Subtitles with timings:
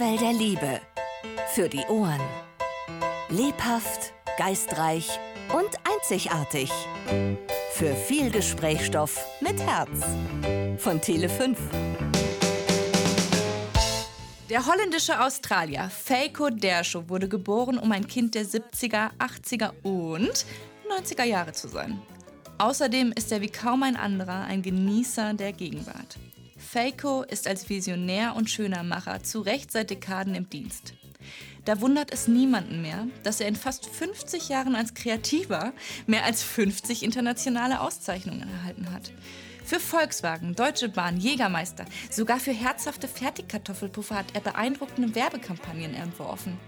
[0.00, 0.80] Festival der Liebe.
[1.48, 2.20] Für die Ohren.
[3.28, 5.06] Lebhaft, geistreich
[5.52, 6.70] und einzigartig.
[7.72, 9.90] Für viel Gesprächsstoff mit Herz.
[10.78, 11.58] Von Tele 5.
[14.48, 20.46] Der holländische Australier Feiko Derschow wurde geboren, um ein Kind der 70er, 80er und
[20.88, 22.00] 90er Jahre zu sein.
[22.56, 26.16] Außerdem ist er wie kaum ein anderer ein Genießer der Gegenwart.
[26.60, 30.92] Feiko ist als Visionär und Schönermacher zu Recht seit Dekaden im Dienst.
[31.64, 35.72] Da wundert es niemanden mehr, dass er in fast 50 Jahren als Kreativer
[36.06, 39.12] mehr als 50 internationale Auszeichnungen erhalten hat.
[39.64, 46.58] Für Volkswagen, Deutsche Bahn, Jägermeister, sogar für herzhafte Fertigkartoffelpuffer hat er beeindruckende Werbekampagnen entworfen.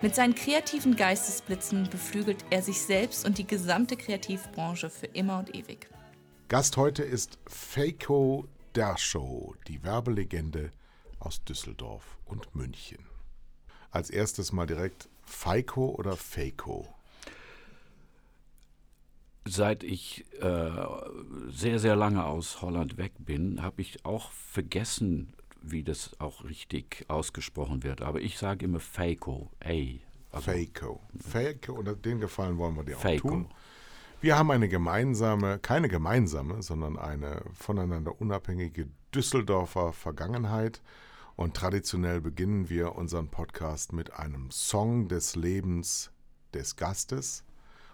[0.00, 5.54] Mit seinen kreativen Geistesblitzen beflügelt er sich selbst und die gesamte Kreativbranche für immer und
[5.54, 5.88] ewig.
[6.48, 7.38] Gast heute ist
[8.68, 10.72] Feiko Derschow, die Werbelegende
[11.20, 13.04] aus Düsseldorf und München.
[13.90, 16.86] Als erstes mal direkt Feiko oder Feiko?
[19.46, 20.70] Seit ich äh,
[21.48, 27.06] sehr, sehr lange aus Holland weg bin, habe ich auch vergessen, wie das auch richtig
[27.08, 28.02] ausgesprochen wird.
[28.02, 29.50] Aber ich sage immer Feiko.
[29.60, 30.02] Ey.
[30.30, 31.00] Also Feiko.
[31.18, 33.28] Feiko, und den Gefallen wollen wir dir Feiko.
[33.28, 33.48] auch tun.
[34.20, 40.82] Wir haben eine gemeinsame, keine gemeinsame, sondern eine voneinander unabhängige Düsseldorfer Vergangenheit.
[41.36, 46.10] Und traditionell beginnen wir unseren Podcast mit einem Song des Lebens
[46.52, 47.44] des Gastes.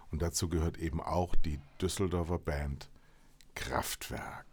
[0.09, 2.89] Und dazu gehört eben auch die Düsseldorfer Band
[3.53, 4.47] Kraftwerk.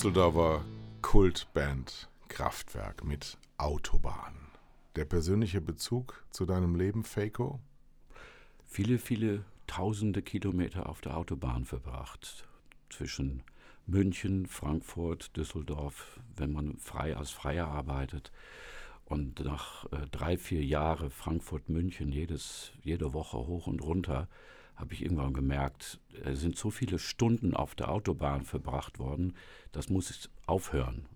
[0.00, 0.64] Düsseldorfer
[1.02, 4.34] Kultband Kraftwerk mit Autobahn.
[4.96, 7.60] Der persönliche Bezug zu deinem Leben, Feiko?
[8.64, 12.48] viele, viele tausende Kilometer auf der Autobahn verbracht.
[12.88, 13.42] Zwischen
[13.84, 18.32] München, Frankfurt, Düsseldorf, wenn man frei als Freier arbeitet.
[19.04, 24.28] Und nach äh, drei, vier Jahren Frankfurt-München, jedes, jede Woche hoch und runter,
[24.80, 29.34] habe ich irgendwann gemerkt, es sind so viele Stunden auf der Autobahn verbracht worden,
[29.72, 31.06] das muss aufhören.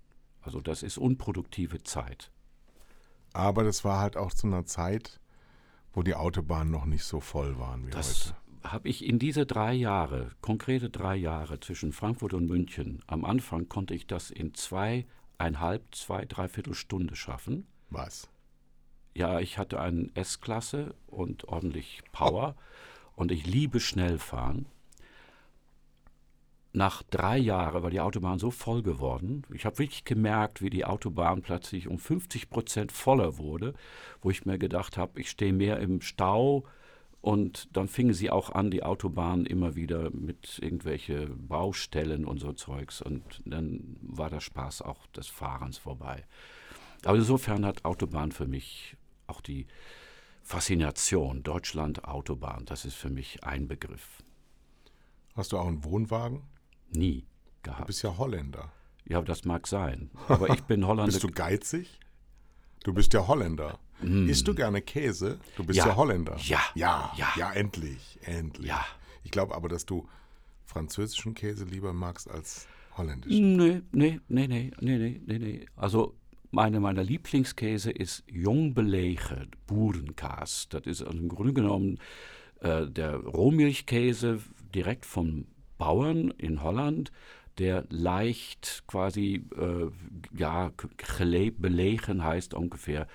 [0.43, 2.31] Also das ist unproduktive Zeit.
[3.33, 5.19] Aber das war halt auch zu einer Zeit,
[5.93, 8.71] wo die Autobahnen noch nicht so voll waren wie Das heute.
[8.73, 13.69] habe ich in diese drei Jahre, konkrete drei Jahre zwischen Frankfurt und München, am Anfang
[13.69, 17.67] konnte ich das in zweieinhalb, zwei, dreiviertel Stunde schaffen.
[17.91, 18.29] Was?
[19.15, 22.57] Ja, ich hatte eine S-Klasse und ordentlich Power
[23.17, 24.67] und ich liebe Schnellfahren.
[26.73, 29.45] Nach drei Jahren war die Autobahn so voll geworden.
[29.55, 33.75] Ich habe wirklich gemerkt, wie die Autobahn plötzlich um 50 Prozent voller wurde,
[34.21, 36.65] wo ich mir gedacht habe, ich stehe mehr im Stau.
[37.21, 42.53] Und dann fingen sie auch an, die Autobahn immer wieder mit irgendwelche Baustellen und so
[42.53, 43.01] Zeugs.
[43.01, 46.25] Und dann war der Spaß auch des Fahrens vorbei.
[47.05, 48.97] Aber insofern hat Autobahn für mich
[49.29, 49.67] auch die
[50.44, 51.43] Faszination.
[51.43, 54.22] Deutschland, Autobahn, das ist für mich ein Begriff.
[55.34, 56.43] Hast du auch einen Wohnwagen?
[56.91, 57.25] Nie
[57.62, 57.87] Du gehabt.
[57.87, 58.71] bist ja Holländer.
[59.06, 60.10] Ja, das mag sein.
[60.28, 61.06] Aber ich bin Holländer.
[61.06, 61.99] Bist du geizig?
[62.84, 63.78] Du bist ja Holländer.
[64.03, 65.38] Isst du gerne Käse?
[65.56, 65.88] Du bist ja, Mm.
[65.88, 65.97] Ja.
[65.97, 66.37] Holländer.
[66.41, 66.61] Ja.
[66.75, 67.32] Ja, Ja.
[67.37, 68.69] ja, endlich, endlich.
[68.69, 68.84] Ja.
[69.22, 70.06] Ich glaube aber, dass du
[70.66, 72.66] französischen Käse lieber magst als
[72.99, 73.56] holländischen.
[73.56, 75.67] Nee, nee, nee, nee, nee, nee, nee.
[75.76, 76.14] Also
[76.55, 80.69] meine, meine Lieblingskäse ist Jongbelege Boerenkaas.
[80.71, 81.99] Das ist also im Grunde genommen
[82.61, 84.41] äh, der Rohmilchkäse
[84.75, 85.47] direkt vom
[85.79, 87.11] Bauern in Holland,
[87.59, 89.91] der leicht quasi, äh,
[90.37, 90.73] ja,
[91.51, 93.07] belegen heißt ungefähr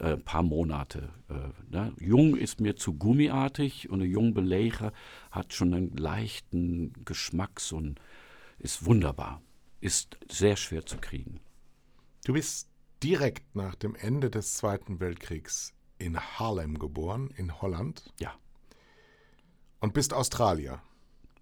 [0.00, 1.10] ein äh, paar Monate.
[1.28, 1.92] Äh, ne?
[1.98, 4.92] Jung ist mir zu gummiartig und eine Jungbelege
[5.30, 7.96] hat schon einen leichten Geschmack, ein,
[8.58, 9.42] ist wunderbar.
[9.80, 11.40] Ist sehr schwer zu kriegen.
[12.24, 12.68] Du bist
[13.02, 18.34] direkt nach dem Ende des Zweiten Weltkriegs in Haarlem geboren, in Holland, Ja.
[19.80, 20.80] und bist Australier.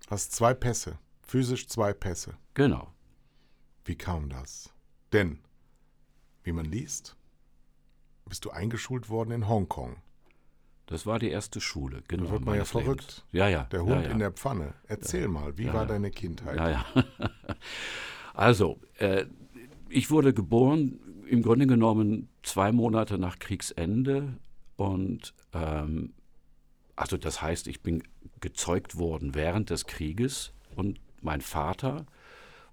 [0.08, 2.36] Hast zwei Pässe, physisch zwei Pässe.
[2.54, 2.92] Genau.
[3.84, 4.72] Wie kam das?
[5.12, 5.40] Denn,
[6.42, 7.16] wie man liest,
[8.26, 9.96] bist du eingeschult worden in Hongkong.
[10.86, 12.26] Das war die erste Schule, genau.
[12.26, 13.00] Da wird man ja verrückt.
[13.02, 13.24] Lebens.
[13.32, 13.64] Ja, ja.
[13.64, 14.10] Der Hund ja, ja.
[14.10, 14.74] in der Pfanne.
[14.86, 15.88] Erzähl mal, wie Ja, war ja.
[15.88, 16.56] deine Kindheit?
[16.56, 16.86] Ja, ja.
[18.34, 19.24] Also, äh,
[19.88, 24.38] ich wurde geboren, im Grunde genommen zwei Monate nach Kriegsende.
[24.76, 26.12] Und ähm,
[26.94, 28.02] also das heißt, ich bin
[28.40, 30.52] gezeugt worden während des Krieges.
[30.74, 32.06] Und mein Vater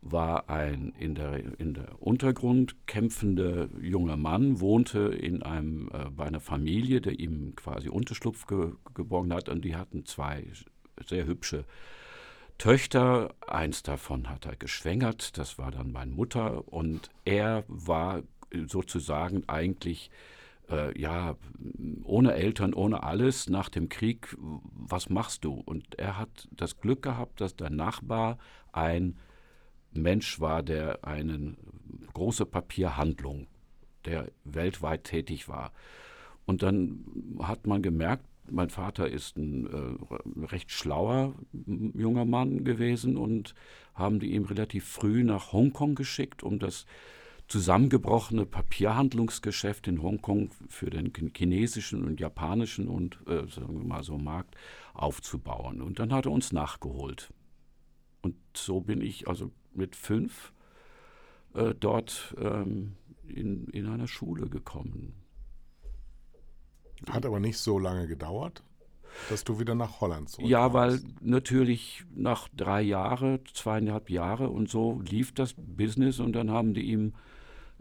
[0.01, 6.25] war ein in der, in der Untergrund kämpfender junger Mann, wohnte in einem, äh, bei
[6.25, 9.49] einer Familie, der ihm quasi Unterschlupf ge geborgen hat.
[9.49, 10.45] Und die hatten zwei
[11.05, 11.65] sehr hübsche
[12.57, 18.21] Töchter, eins davon hat er geschwängert, das war dann meine Mutter und er war
[18.67, 20.09] sozusagen eigentlich
[20.69, 21.35] äh, ja
[22.03, 25.53] ohne Eltern, ohne alles nach dem Krieg, was machst du?
[25.53, 28.37] Und er hat das Glück gehabt, dass der Nachbar
[28.71, 29.17] ein
[29.91, 31.55] Mensch war, der eine
[32.13, 33.47] große Papierhandlung,
[34.05, 35.71] der weltweit tätig war.
[36.45, 37.05] Und dann
[37.39, 41.33] hat man gemerkt, mein Vater ist ein äh, recht schlauer
[41.93, 43.55] junger Mann gewesen und
[43.93, 46.85] haben die ihm relativ früh nach Hongkong geschickt, um das
[47.53, 54.03] zusammengebrochene Papierhandlungsgeschäft in Hongkong für den ch- chinesischen und japanischen und äh, sagen wir mal
[54.03, 54.55] so Markt
[54.95, 55.79] aufzubauen.
[55.83, 57.31] Und dann hat er uns nachgeholt.
[58.23, 60.51] Und so bin ich also mit fünf
[61.53, 62.93] äh, dort ähm,
[63.27, 65.13] in, in einer Schule gekommen.
[67.07, 68.63] Hat aber nicht so lange gedauert,
[69.29, 70.51] dass du wieder nach Holland zurückkamst.
[70.51, 76.49] Ja, weil natürlich nach drei Jahre, zweieinhalb Jahre und so lief das Business und dann
[76.49, 77.13] haben die ihm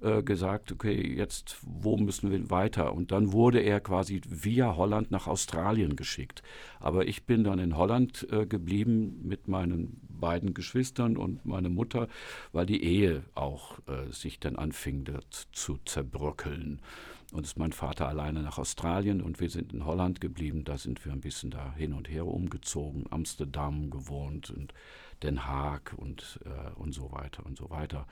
[0.02, 2.93] äh, gesagt, okay, jetzt wo müssen wir weiter?
[2.93, 6.43] Und dann wurde er quasi via Holland nach Australien geschickt.
[6.81, 12.08] Aber ich bin dann in Holland äh, geblieben mit meinen beiden Geschwistern und meiner Mutter,
[12.52, 16.81] weil die Ehe auch äh, sich dann anfing dort zu zerbröckeln.
[17.32, 20.64] Und ist mein Vater alleine nach Australien und wir sind in Holland geblieben.
[20.64, 24.75] Da sind wir ein bisschen da hin und her umgezogen, Amsterdam gewohnt und
[25.22, 28.06] Den Haag und, äh, und so weiter und so weiter.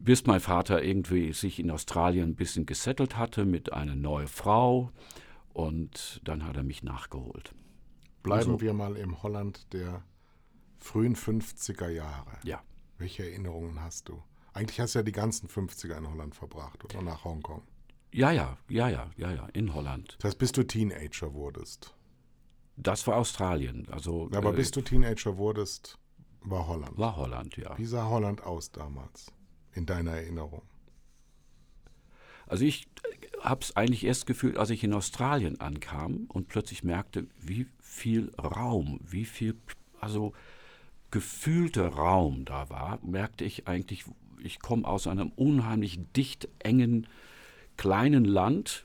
[0.00, 4.90] Bis mein Vater irgendwie sich in Australien ein bisschen gesettelt hatte mit einer neuen Frau
[5.52, 7.54] und dann hat er mich nachgeholt.
[8.22, 10.02] Bleiben Also- wir mal im Holland der
[10.78, 12.38] frühen 50er Jahre.
[12.44, 12.62] Ja.
[12.98, 14.22] Welche Erinnerungen hast du?
[14.52, 17.62] Eigentlich hast du ja die ganzen 50er in Holland verbracht oder nach Hongkong.
[18.12, 20.16] Ja, ja, ja, ja, ja, ja, in Holland.
[20.20, 21.94] Das heißt, bis du Teenager wurdest.
[22.76, 23.86] Das war Australien.
[23.90, 25.98] Also Aber äh, bis du Teenager wurdest,
[26.40, 26.96] war Holland.
[26.96, 27.76] war Holland, ja.
[27.76, 29.32] Wie sah Holland aus damals?
[29.78, 30.62] In deiner Erinnerung?
[32.48, 32.88] Also ich
[33.40, 38.32] habe es eigentlich erst gefühlt, als ich in Australien ankam und plötzlich merkte, wie viel
[38.34, 39.54] Raum, wie viel,
[40.00, 40.32] also
[41.12, 44.04] gefühlter Raum da war, merkte ich eigentlich,
[44.42, 47.06] ich komme aus einem unheimlich dicht engen,
[47.76, 48.84] kleinen Land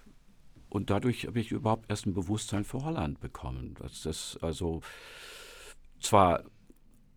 [0.69, 3.73] und dadurch habe ich überhaupt erst ein Bewusstsein für Holland bekommen.
[3.79, 4.81] Das also
[5.99, 6.43] zwar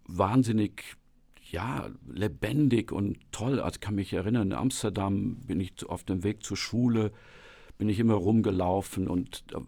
[0.07, 0.97] wahnsinnig
[1.51, 3.61] ja, lebendig und toll.
[3.61, 7.13] Also ich kann mich erinnern, in Amsterdam bin ich auf dem Weg zur Schule,
[7.79, 9.61] bin ich immer rumgelaufen und äh,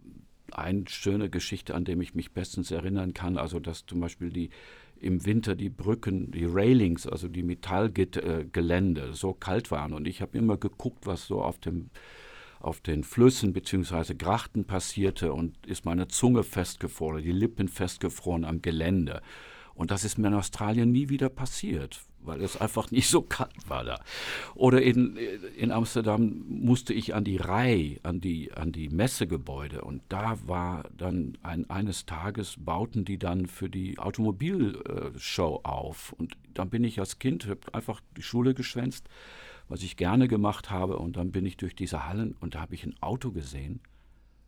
[0.53, 4.51] eine schöne Geschichte, an dem ich mich bestens erinnern kann, also dass zum Beispiel die
[5.01, 10.37] im Winter die Brücken, die Railings, also die Metallgelände so kalt waren und ich habe
[10.37, 11.91] immer geguckt, was so auf dem
[12.61, 14.15] auf den Flüssen bzw.
[14.15, 19.23] Grachten passierte und ist meine Zunge festgefroren, die Lippen festgefroren am Gelände.
[19.79, 23.71] Und das ist mir in Australien nie wieder passiert, weil es einfach nicht so kalt
[23.71, 24.01] war da.
[24.57, 25.17] Oder in,
[25.57, 29.83] in Amsterdam musste ich an die Rai, an die, an die Messegebäude.
[29.83, 36.13] Und da war dann ein, eines Tages bauten die dann für die Automobilshow auf.
[36.15, 39.09] Und dann bin ich als Kind hab einfach die Schule geschwänzt,
[39.69, 40.99] was ich gerne gemacht habe.
[40.99, 43.79] Und dann bin ich durch diese Hallen und da habe ich ein Auto gesehen.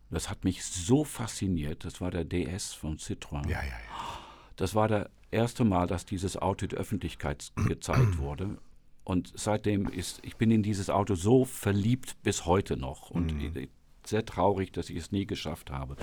[0.09, 1.85] Das hat mich so fasziniert.
[1.85, 3.47] Das war der DS von Citroën.
[3.47, 4.19] Ja, ja, ja.
[4.57, 8.57] Das war das erste Mal, dass dieses Auto der Öffentlichkeit gezeigt wurde.
[9.03, 13.09] Und seitdem ist, ich bin in dieses Auto so verliebt bis heute noch.
[13.09, 13.69] Und ich-
[14.05, 15.95] sehr traurig, dass ich es nie geschafft habe,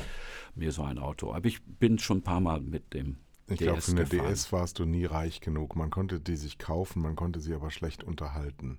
[0.54, 1.32] mir so ein Auto.
[1.32, 3.16] Aber ich bin schon ein paar Mal mit dem
[3.48, 4.28] Ich glaube, für eine gefahren.
[4.28, 5.74] DS warst du nie reich genug.
[5.74, 8.78] Man konnte die sich kaufen, man konnte sie aber schlecht unterhalten.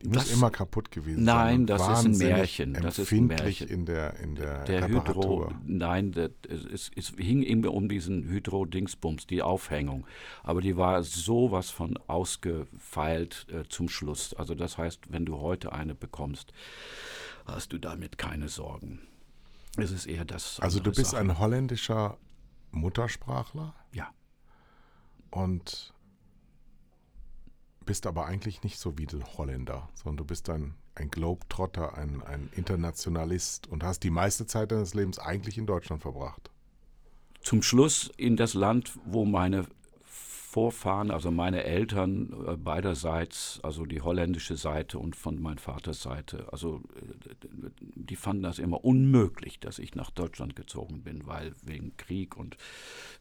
[0.00, 1.24] Die muss Das- immer kaputt gewesen sein.
[1.24, 2.74] Nein, das ist ein Märchen.
[2.74, 3.68] Das ist ein Märchen.
[3.68, 9.26] in der, in der, Der Hydro, nein, der, es, es, hing immer um diesen Hydro-Dingsbums,
[9.26, 10.06] die Aufhängung.
[10.44, 14.34] Aber die war sowas von ausgefeilt äh, zum Schluss.
[14.34, 16.52] Also das heißt, wenn du heute eine bekommst,
[17.44, 19.00] hast du damit keine Sorgen.
[19.76, 20.60] Es ist eher das.
[20.60, 21.20] Also du bist Sache.
[21.22, 22.18] ein holländischer
[22.70, 24.10] Muttersprachler Ja,
[25.30, 25.92] und
[27.88, 32.22] bist aber eigentlich nicht so wie der Holländer, sondern du bist ein, ein Globetrotter, ein,
[32.22, 36.50] ein Internationalist und hast die meiste Zeit deines Lebens eigentlich in Deutschland verbracht.
[37.40, 39.66] Zum Schluss in das Land, wo meine
[40.04, 46.46] Vorfahren, also meine Eltern äh, beiderseits, also die holländische Seite und von meiner Vaters Seite,
[46.52, 51.96] also äh, die fanden das immer unmöglich, dass ich nach Deutschland gezogen bin, weil wegen
[51.96, 52.58] Krieg und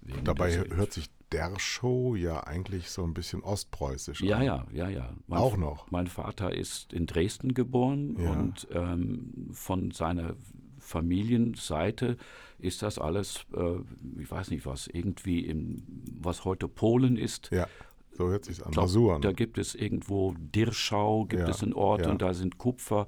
[0.02, 4.90] wegen Dabei hört sich der Show ja eigentlich so ein bisschen ostpreußisch Ja, ja, ja,
[4.90, 5.10] ja.
[5.28, 5.92] Mein, Auch noch.
[5.92, 8.32] Mein Vater ist in Dresden geboren Ja.
[8.32, 10.36] und ähm, von seiner
[10.80, 12.18] Familienseite
[12.60, 15.84] ist das alles, äh, ich weiß nicht was, irgendwie im,
[16.20, 17.50] was heute Polen ist.
[17.52, 17.68] Ja,
[18.14, 18.72] so hört sich an.
[18.72, 19.22] Glaub, Masuren.
[19.22, 22.12] Da gibt es irgendwo Dirschau, gibt Ja, es einen Ort ja.
[22.12, 23.08] und da sind Kupfer,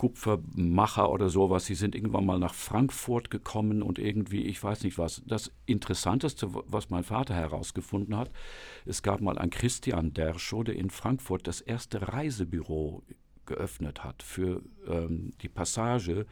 [0.00, 1.66] Kupfermacher oder sowas.
[1.66, 5.22] Die sind irgendwann mal nach Frankfurt gekommen und irgendwie, ich weiß nicht was.
[5.26, 8.30] Das Interessanteste, was mein Vater herausgefunden hat,
[8.86, 13.02] es gab mal einen Christian Derschow, der in Frankfurt das erste Reisebüro
[13.44, 16.24] geöffnet hat für ähm, die Passage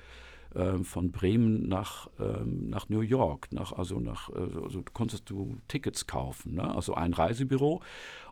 [0.59, 3.53] ähm, von Bremen nach, ähm, nach New York.
[3.53, 6.57] Nach, also, nach, äh, also konntest du Tickets kaufen.
[6.57, 6.75] Ne?
[6.75, 7.81] Also ein Reisebüro.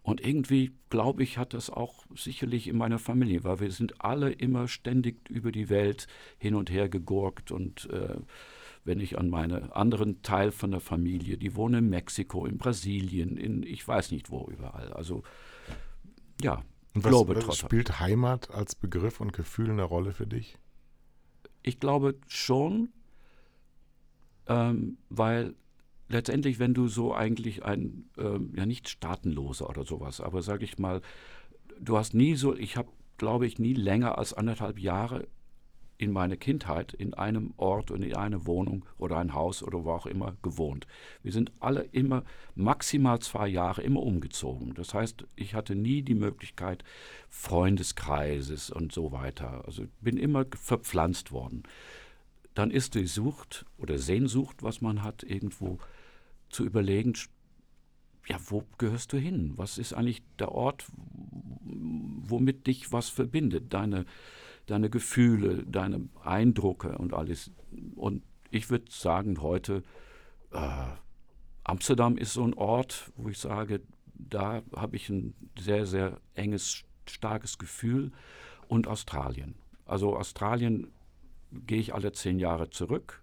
[0.02, 4.32] Und irgendwie, glaube ich, hat das auch sicherlich in meiner Familie, weil wir sind alle
[4.32, 7.52] immer ständig über die Welt hin und her gegurkt.
[7.52, 8.16] Und äh,
[8.84, 13.36] wenn ich an meine anderen Teil von der Familie, die wohnen in Mexiko, in Brasilien,
[13.36, 14.92] in ich weiß nicht wo überall.
[14.92, 15.22] Also
[16.42, 16.62] ja,
[16.94, 20.58] Und was, was spielt Heimat als Begriff und Gefühl eine Rolle für dich?
[21.66, 22.90] Ich glaube schon,
[24.46, 25.56] ähm, weil
[26.08, 30.78] letztendlich, wenn du so eigentlich ein, ähm, ja nicht Staatenloser oder sowas, aber sage ich
[30.78, 31.02] mal,
[31.80, 35.26] du hast nie so, ich habe, glaube ich, nie länger als anderthalb Jahre
[35.98, 39.92] in meiner Kindheit in einem Ort und in einer Wohnung oder ein Haus oder wo
[39.92, 40.86] auch immer gewohnt.
[41.22, 42.24] Wir sind alle immer
[42.54, 44.74] maximal zwei Jahre immer umgezogen.
[44.74, 46.84] Das heißt, ich hatte nie die Möglichkeit
[47.28, 49.64] Freundeskreises und so weiter.
[49.66, 51.62] Also bin immer verpflanzt worden.
[52.54, 55.78] Dann ist die Sucht oder Sehnsucht, was man hat, irgendwo
[56.48, 57.14] zu überlegen,
[58.28, 59.52] ja, wo gehörst du hin?
[59.56, 60.86] Was ist eigentlich der Ort,
[61.62, 63.72] womit dich was verbindet?
[63.72, 64.04] Deine,
[64.66, 67.50] deine Gefühle, deine Eindrücke und alles.
[67.94, 69.82] Und ich würde sagen, heute,
[70.52, 70.86] äh,
[71.64, 73.80] Amsterdam ist so ein Ort, wo ich sage,
[74.14, 78.12] da habe ich ein sehr, sehr enges, starkes Gefühl.
[78.68, 79.54] Und Australien.
[79.84, 80.90] Also Australien
[81.52, 83.22] gehe ich alle zehn Jahre zurück.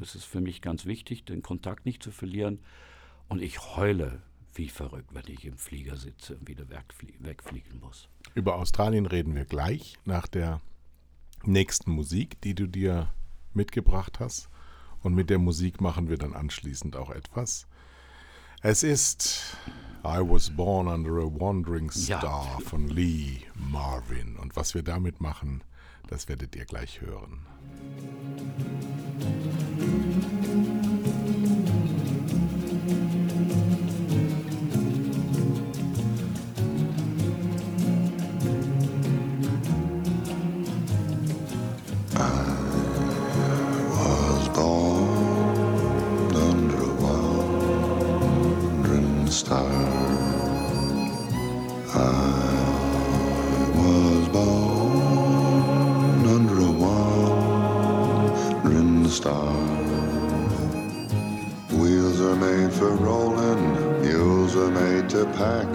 [0.00, 2.60] Das ist für mich ganz wichtig, den Kontakt nicht zu verlieren.
[3.28, 4.22] Und ich heule
[4.54, 8.08] wie verrückt, wenn ich im Flieger sitze und wieder wegflie wegfliegen muss.
[8.34, 10.60] Über Australien reden wir gleich nach der
[11.48, 13.08] nächsten Musik, die du dir
[13.54, 14.48] mitgebracht hast.
[15.02, 17.66] Und mit der Musik machen wir dann anschließend auch etwas.
[18.62, 19.56] Es ist
[20.04, 22.18] I Was Born Under a Wandering Ja.
[22.18, 24.36] Star von Lee Marvin.
[24.36, 25.62] Und was wir damit machen,
[26.08, 27.46] das werdet ihr gleich hören.
[59.28, 59.52] Star.
[61.80, 63.62] Wheels are made for rolling,
[64.00, 65.68] mules are made to pack.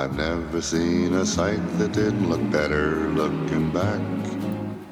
[0.00, 4.00] I've never seen a sight that didn't look better looking back.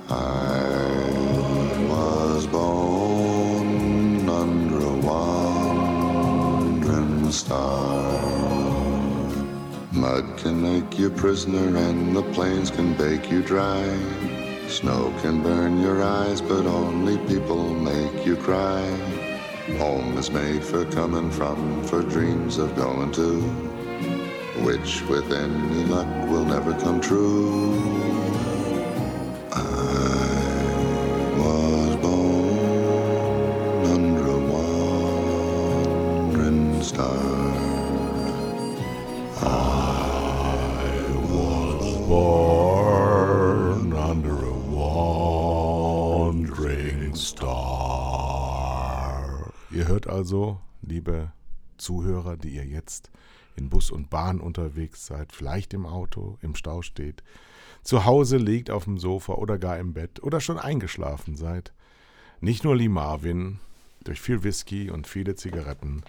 [0.08, 0.70] I
[1.88, 6.10] was born under a wandering
[7.30, 8.02] star.
[9.92, 14.35] Mud can make you prisoner and the plains can bake you dry.
[14.68, 18.84] Snow can burn your eyes, but only people make you cry.
[19.78, 23.40] Home is made for coming from, for dreams of going to,
[24.64, 28.15] which with any luck will never come true.
[52.36, 53.10] Die ihr jetzt
[53.56, 57.22] in Bus und Bahn unterwegs seid, vielleicht im Auto, im Stau steht,
[57.82, 61.72] zu Hause liegt auf dem Sofa oder gar im Bett oder schon eingeschlafen seid.
[62.40, 63.60] Nicht nur Lee Marvin,
[64.04, 66.02] durch viel Whisky und viele Zigaretten,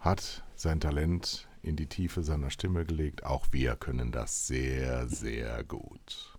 [0.00, 3.24] hat sein Talent in die Tiefe seiner Stimme gelegt.
[3.24, 6.38] Auch wir können das sehr, sehr gut.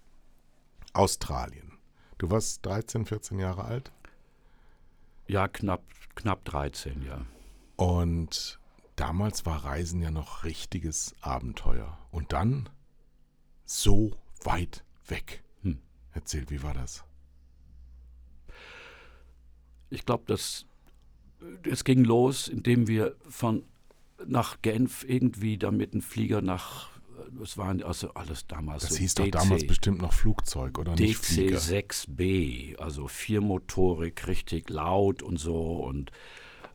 [0.93, 1.73] Australien.
[2.17, 3.91] Du warst 13, 14 Jahre alt
[5.27, 5.83] Ja, knapp,
[6.15, 7.25] knapp 13, ja.
[7.75, 8.59] und
[8.95, 11.97] damals war Reisen ja noch richtiges Abenteuer.
[12.11, 12.69] Und dann
[13.65, 14.11] so
[14.43, 15.43] weit weg.
[15.63, 15.79] Hm.
[16.13, 17.03] Erzähl, wie war das?
[19.89, 20.65] Ich glaube, das
[21.63, 23.63] es ging los, indem wir von
[24.25, 26.89] nach Genf irgendwie da mit dem Flieger nach
[27.39, 30.95] das waren also alles damals Das so hieß doch DC damals bestimmt noch Flugzeug oder
[30.95, 31.57] nicht Flieger.
[31.57, 35.77] DC-6B, also Viermotorik, richtig laut und so.
[35.77, 36.11] Und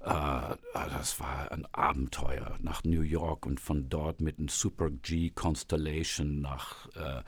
[0.01, 5.31] äh, das war ein Abenteuer nach New York und von dort mit einem Super G
[5.31, 7.23] Constellation nach, äh,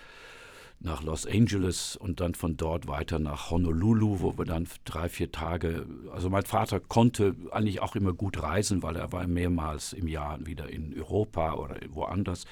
[0.81, 5.31] nach Los Angeles und dann von dort weiter nach Honolulu, wo wir dann drei, vier
[5.31, 10.09] Tage, also mein Vater konnte eigentlich auch immer gut reisen, weil er war mehrmals im
[10.09, 12.47] Jahr wieder in Europa oder woanders.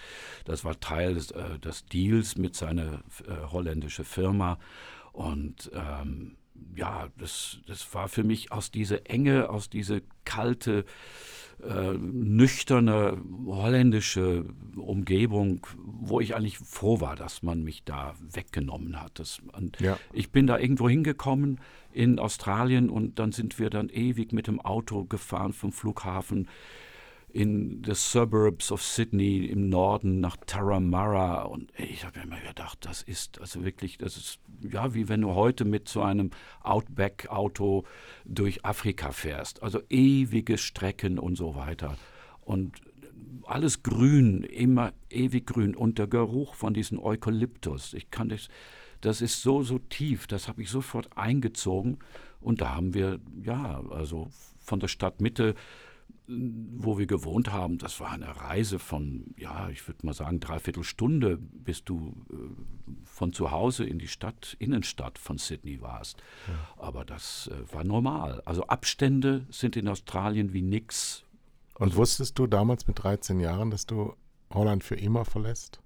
[0.45, 4.59] Das war Teil des, äh, des Deals mit seiner äh, holländischen Firma.
[5.13, 6.37] Und ähm,
[6.75, 10.85] ja, das, das war für mich aus dieser Enge, aus dieser kalte,
[11.63, 19.19] äh, nüchterne holländische Umgebung, wo ich eigentlich froh war, dass man mich da weggenommen hat.
[19.19, 19.43] Das,
[19.81, 19.99] Ja.
[20.13, 21.61] Ich bin da irgendwo hingekommen
[21.93, 26.49] in Australien und dann sind wir dann ewig mit dem Auto gefahren vom Flughafen
[27.33, 32.79] in the suburbs of Sydney im Norden nach Tarahumara und ich habe mir immer gedacht,
[32.85, 36.31] das ist also wirklich, das ist ja wie wenn du heute mit so einem
[36.63, 37.85] Outback-Auto
[38.25, 41.97] durch Afrika fährst, also ewige Strecken und so weiter.
[42.41, 42.81] Und
[43.45, 45.75] alles grün, immer ewig grün.
[45.75, 48.49] Und der Geruch von diesem Eukalyptus, ich kann das,
[49.01, 51.99] das ist so, so tief, das habe ich sofort eingezogen.
[52.41, 55.55] Und da haben wir, ja, also von der Stadtmitte
[56.27, 60.85] wo wir gewohnt haben, das war eine Reise von, ja, ich würde mal sagen, dreiviertel
[60.85, 66.23] Stunde, bis du äh, von zu Hause in die Stadt, Innenstadt von Sydney warst.
[66.77, 68.43] Aber das äh, war normal.
[68.45, 71.25] Also Abstände sind in Australien wie nix.
[71.75, 74.15] Und wusstest du damals mit 13 Jahren, dass du
[74.53, 75.81] Holland für immer verlässt?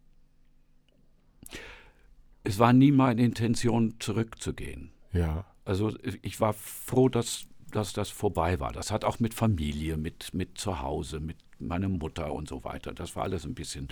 [2.42, 4.90] Es war nie meine Intention, zurückzugehen.
[5.12, 5.46] Ja.
[5.64, 8.72] Also ich war froh, dass, dass das vorbei war.
[8.72, 12.92] Das hat auch mit Familie, mit, mit zu Hause, mit meiner Mutter und so weiter.
[12.94, 13.88] Das war alles ein bisschen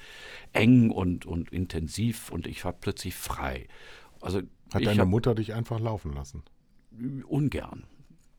[0.52, 3.66] eng und, und intensiv und ich war plötzlich frei.
[4.20, 4.38] Also
[4.72, 6.42] Hat deine hab- Mutter dich einfach laufen lassen?
[7.26, 7.84] ungern,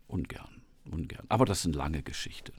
[0.08, 1.25] ungern, ungern.
[1.29, 2.53] Aber das ist eine lange Geschichte.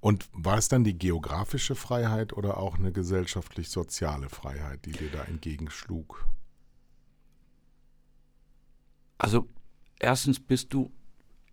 [0.00, 5.24] Und war es dann die geografische Freiheit oder auch eine gesellschaftlich-soziale Freiheit, die dir da
[5.24, 6.24] entgegenschlug?
[9.18, 9.48] Also
[9.98, 10.92] erstens bist du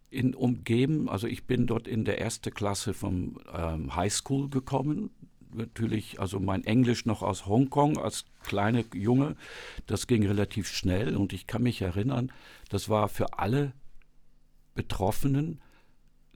[0.09, 5.09] in umgeben, also ich bin dort in der ersten Klasse vom ähm, Highschool gekommen.
[5.53, 9.35] Natürlich, also mein Englisch noch aus Hongkong als kleiner Junge,
[9.87, 12.31] das ging relativ schnell und ich kann mich erinnern,
[12.69, 13.71] das war für alle
[14.73, 15.61] Betroffenen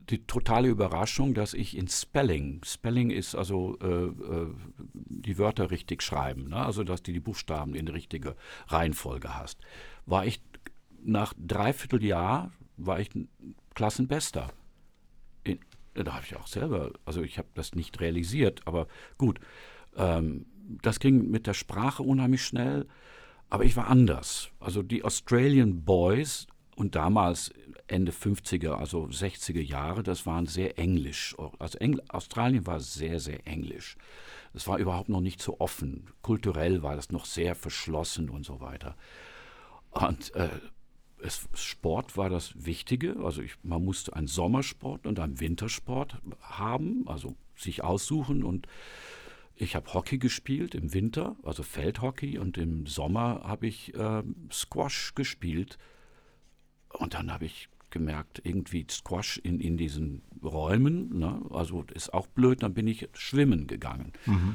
[0.10, 4.48] die totale Überraschung, dass ich in Spelling, Spelling ist also äh, äh,
[4.94, 6.58] die Wörter richtig schreiben, ne?
[6.58, 8.36] also dass du die Buchstaben in die richtige
[8.68, 9.60] Reihenfolge hast,
[10.06, 10.42] war ich
[11.04, 13.30] nach dreiviertel Jahr war ich ein
[13.76, 14.50] Klassenbester.
[15.44, 15.60] In,
[15.94, 18.88] da habe ich auch selber, also ich habe das nicht realisiert, aber
[19.18, 19.40] gut,
[19.96, 20.46] ähm,
[20.82, 22.88] das ging mit der Sprache unheimlich schnell,
[23.50, 24.50] aber ich war anders.
[24.60, 27.52] Also die Australian Boys und damals
[27.88, 31.36] Ende 50er, also 60er Jahre, das waren sehr englisch.
[31.58, 33.98] Also Engl Australien war sehr, sehr englisch.
[34.54, 36.08] Es war überhaupt noch nicht so offen.
[36.22, 38.96] Kulturell war das noch sehr verschlossen und so weiter.
[39.92, 40.50] Und äh,
[41.22, 43.18] es, Sport war das Wichtige.
[43.24, 48.44] Also ich, man musste einen Sommersport und einen Wintersport haben, also sich aussuchen.
[48.44, 48.68] Und
[49.56, 55.14] ich habe Hockey gespielt im Winter, also Feldhockey, und im Sommer habe ich äh, Squash
[55.16, 55.78] gespielt.
[56.90, 61.42] Und dann habe ich gemerkt, irgendwie Squash in, in diesen Räumen, ne?
[61.52, 64.14] also ist auch blöd, dann bin ich schwimmen gegangen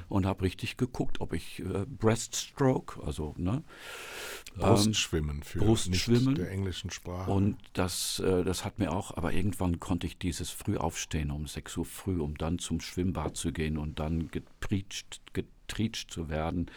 [0.08, 3.62] und habe richtig geguckt, ob ich äh, Breaststroke, also ne,
[4.56, 6.24] Brustschwimmen für Brustschwimmen.
[6.26, 7.30] nicht der englischen Sprache.
[7.30, 11.46] und das, äh, das hat mir auch, aber irgendwann konnte ich dieses früh aufstehen um
[11.46, 16.70] 6 Uhr früh, um dann zum Schwimmbad zu gehen und dann getriezt, getriezt zu werden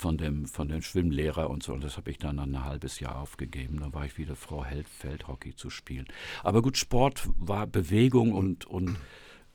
[0.00, 1.74] von dem, von dem Schwimmlehrer und so.
[1.74, 3.80] Und das habe ich dann ein halbes Jahr aufgegeben.
[3.80, 6.06] Dann war ich wieder froh, Held- Feldhockey zu spielen.
[6.42, 8.96] Aber gut, Sport war Bewegung und, und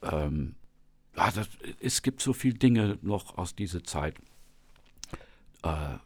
[0.03, 0.53] ähm,
[1.17, 4.15] ja, das, es gibt so viele Dinge noch aus dieser Zeit.
[5.63, 5.97] Äh,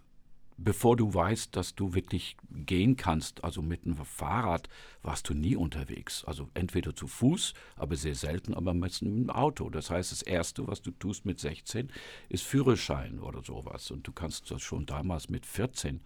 [0.63, 4.67] bevor du weißt, dass du wirklich gehen kannst, also mit einem Fahrrad,
[5.01, 6.23] warst du nie unterwegs.
[6.25, 9.69] Also entweder zu Fuß, aber sehr selten, aber mit einem Auto.
[9.69, 11.91] Das heißt, das Erste, was du tust mit 16,
[12.27, 13.89] ist Führerschein oder sowas.
[13.91, 16.01] Und du kannst das schon damals mit 14.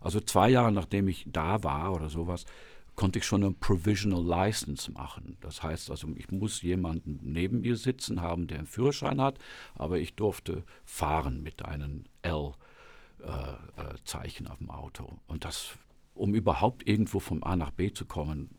[0.00, 2.44] Also zwei Jahre nachdem ich da war oder sowas,
[2.94, 5.36] konnte ich schon eine Provisional License machen.
[5.40, 9.38] Das heißt also, ich muss jemanden neben mir sitzen haben, der einen Führerschein hat,
[9.76, 12.54] aber ich durfte fahren mit einem L.
[13.20, 15.18] Äh, äh, Zeichen auf dem Auto.
[15.26, 15.70] Und das,
[16.14, 18.50] um überhaupt irgendwo vom A nach B zu kommen,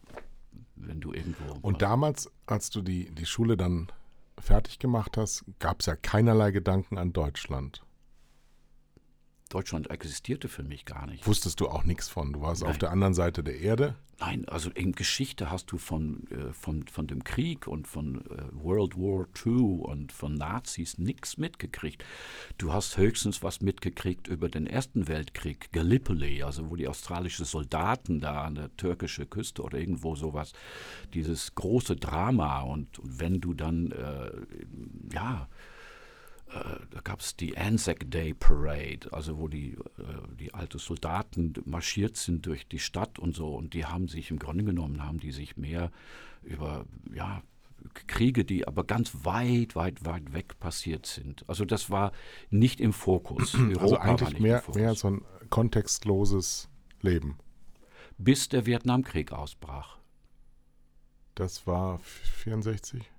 [0.76, 1.58] wenn du irgendwo.
[1.62, 3.92] Und damals, als du die, die Schule dann
[4.38, 7.84] fertig gemacht hast, gab es ja keinerlei Gedanken an Deutschland.
[9.50, 11.26] Deutschland existierte für mich gar nicht.
[11.26, 12.34] Wusstest du auch nichts von.
[12.34, 12.72] Du warst Nein.
[12.72, 13.96] auf der anderen Seite der Erde.
[14.20, 18.44] Nein, also in Geschichte hast du von, äh, von, von dem Krieg und von äh,
[18.52, 22.04] World War II und von Nazis nichts mitgekriegt.
[22.58, 28.20] Du hast höchstens was mitgekriegt über den Ersten Weltkrieg, Gallipoli, also wo die australischen Soldaten
[28.20, 30.52] da an der türkischen Küste oder irgendwo sowas,
[31.14, 34.32] dieses große Drama und, und wenn du dann, äh,
[35.14, 35.48] ja,
[36.52, 42.18] da gab es die Anzac Day Parade, also wo die, äh, die alten Soldaten marschiert
[42.18, 43.56] sind durch die Stadt und so.
[43.56, 45.92] Und die haben sich im Grunde genommen, haben die sich mehr
[46.42, 47.44] über, ja,
[48.08, 51.46] Kriege, die aber ganz weit, weit, weit weg passiert sind.
[51.48, 52.12] Also das war
[52.50, 53.56] nicht im Fokus.
[53.56, 54.76] Europa Also eigentlich mehr, Fokus.
[54.76, 56.70] mehr so ein kontextloses
[57.02, 57.38] Leben.
[58.18, 59.98] Bis der Vietnamkrieg ausbrach.
[61.36, 63.10] Das war 64.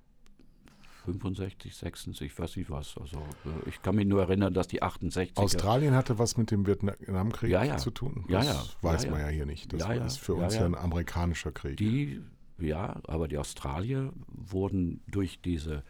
[1.05, 2.95] 65, 66, ich weiß nicht was.
[2.97, 6.65] Also äh, ich kann mich nur erinnern, dass die 68er Australien hatte was mit dem
[6.67, 7.77] Vietnamkrieg Ja, ja.
[7.77, 8.25] zu tun.
[8.29, 8.63] Das ja.
[8.81, 9.27] weiß man ja.
[9.27, 9.73] hier nicht.
[9.73, 11.77] Das ist für uns ja, ein amerikanischer Krieg.
[11.77, 12.21] Die,
[12.59, 15.83] ja, aber die Australier wurden durch diese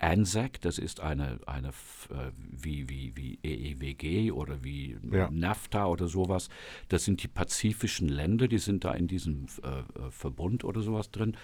[0.00, 5.30] ANZAC, das ist eine, eine äh, wie, wie, wie EEWG oder wie Ja.
[5.30, 6.48] NAFTA oder sowas,
[6.88, 11.36] das sind die pazifischen Länder, die sind da in diesem äh, Verbund oder sowas drin.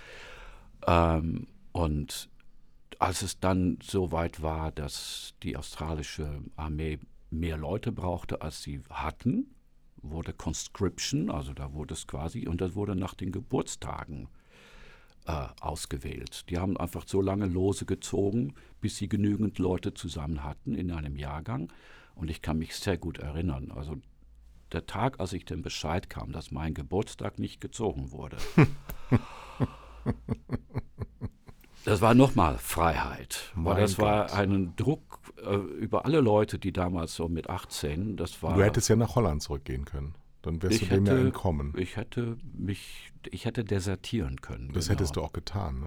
[0.86, 2.28] Ähm, und
[3.00, 6.98] als es dann so weit war, dass die australische Armee
[7.30, 9.54] mehr Leute brauchte, als sie hatten,
[9.96, 14.28] wurde Conscription, also da wurde es quasi, und das wurde nach den Geburtstagen
[15.26, 16.48] äh, ausgewählt.
[16.50, 21.16] Die haben einfach so lange Lose gezogen, bis sie genügend Leute zusammen hatten in einem
[21.16, 21.72] Jahrgang.
[22.14, 23.72] Und ich kann mich sehr gut erinnern.
[23.72, 23.96] Also
[24.72, 28.36] der Tag, als ich den Bescheid kam, dass mein Geburtstag nicht gezogen wurde.
[31.84, 33.52] Das war nochmal Freiheit.
[33.54, 34.36] Weil Mein das war Gott.
[34.38, 38.54] ein Druck äh, über alle Leute, die damals so mit 18, das war.
[38.54, 40.14] Du hättest ja nach Holland zurückgehen können.
[40.42, 41.74] Dann wärst du dem ja hätte, entkommen.
[41.76, 44.72] ich hätte mich, ich hätte desertieren können.
[44.72, 44.98] Das genau.
[44.98, 45.80] hättest du auch getan.
[45.80, 45.86] Ne?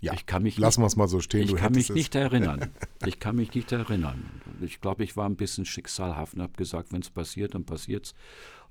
[0.00, 1.42] Ja, Ich kann mich lassen wir nicht- es mal so stehen.
[1.44, 2.70] Ich kann mich es- nicht erinnern.
[3.06, 4.24] Ich kann mich nicht erinnern.
[4.62, 8.14] Ich glaube, ich war ein bisschen schicksalhaft und habe gesagt, wenn es passiert, dann passiert's.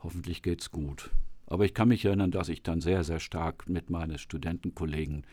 [0.01, 1.11] Hoffentlich geht's gut.
[1.45, 5.25] Aber ich kann mich erinnern, dass ich dann sehr, sehr stark mit meinen Studentenkollegen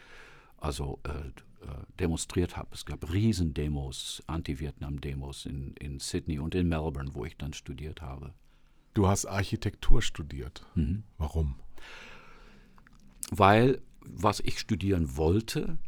[0.57, 2.69] also äh, äh, demonstriert habe.
[2.73, 8.35] Es gab Riesendemos, Anti-Vietnam-Demos in, in Sydney und in Melbourne, wo ich dann studiert habe.
[8.93, 10.67] Du hast Architektur studiert.
[10.75, 11.05] Mhm.
[11.17, 11.57] Warum?
[13.31, 15.79] weil was ich studieren wollte,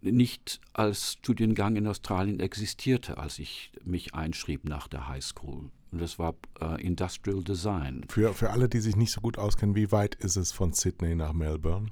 [0.00, 5.70] nicht als Studiengang in Australien existierte, als ich mich einschrieb nach der High School.
[5.96, 8.04] Und das war äh, Industrial Design.
[8.10, 11.14] Für, für alle, die sich nicht so gut auskennen, wie weit ist es von Sydney
[11.14, 11.88] nach Melbourne?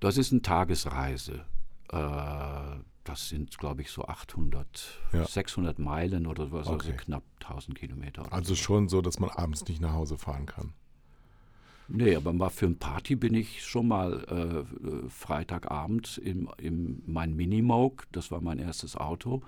[0.00, 1.46] Das ist eine Tagesreise.
[1.90, 1.96] Äh,
[3.04, 5.24] das sind, glaube ich, so 800, Ja.
[5.24, 6.98] 600 Meilen oder was, also Okay.
[6.98, 8.30] knapp 1000 Kilometer.
[8.30, 8.62] Also so.
[8.62, 10.74] schon so, dass man abends nicht nach Hause fahren kann.
[11.88, 17.02] Nee, aber mal für eine Party bin ich schon mal äh, äh, Freitagabend im, im
[17.06, 19.42] mein Minimoog, das war mein erstes Auto,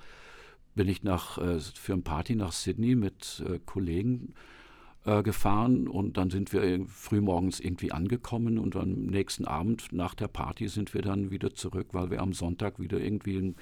[0.75, 4.35] bin ich nach äh, für eine Party nach Sydney mit äh, Kollegen
[5.05, 10.15] äh, gefahren und dann sind wir ir- frühmorgens irgendwie angekommen und am nächsten Abend nach
[10.15, 13.55] der Party sind wir dann wieder zurück, weil wir am Sonntag wieder irgendwie ein,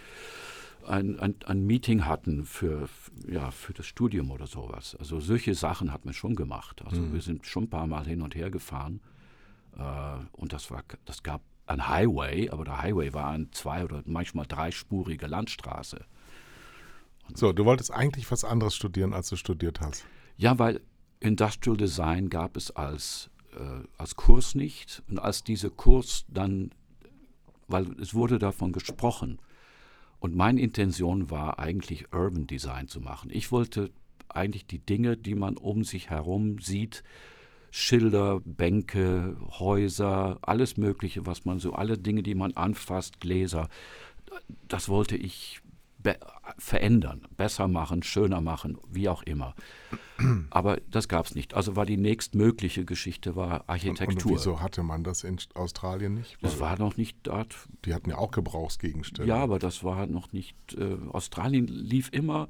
[0.86, 2.88] ein, ein, ein Meeting hatten für,
[3.28, 4.96] ja, für das Studium oder sowas.
[4.98, 6.82] Also solche Sachen hat man schon gemacht.
[6.84, 9.00] Also wir sind schon ein paar Mal hin und her gefahren
[9.78, 9.82] äh,
[10.32, 14.46] und das, war, das gab ein Highway, aber der Highway war eine zwei- oder manchmal
[14.46, 16.04] dreispurige Landstraße.
[17.34, 20.04] So, du wolltest eigentlich was anderes studieren, als du studiert hast.
[20.36, 20.80] Ja, weil
[21.20, 25.02] Industrial Design gab es als, äh, als Kurs nicht.
[25.08, 26.70] Und als dieser Kurs dann,
[27.68, 29.38] weil es wurde davon gesprochen.
[30.18, 33.30] Und meine Intention war eigentlich Urban Design zu machen.
[33.32, 33.90] Ich wollte
[34.28, 37.02] eigentlich die Dinge, die man um sich herum sieht,
[37.70, 43.68] Schilder, Bänke, Häuser, alles Mögliche, was man so, alle Dinge, die man anfasst, Gläser,
[44.68, 45.61] das wollte ich
[46.02, 46.18] be
[46.58, 49.54] verändern, besser machen, schöner machen, wie auch immer.
[50.50, 51.54] Aber das gab es nicht.
[51.54, 54.30] Also war die nächstmögliche Geschichte war Und, Architektur.
[54.32, 56.36] und wieso hatte man das in Australien nicht?
[56.42, 57.56] das Weil war noch nicht dort.
[57.84, 59.28] die hatten ja auch Gebrauchsgegenstände.
[59.28, 60.56] Ja, aber das war noch nicht.
[60.74, 62.48] Äh, Australien lief immer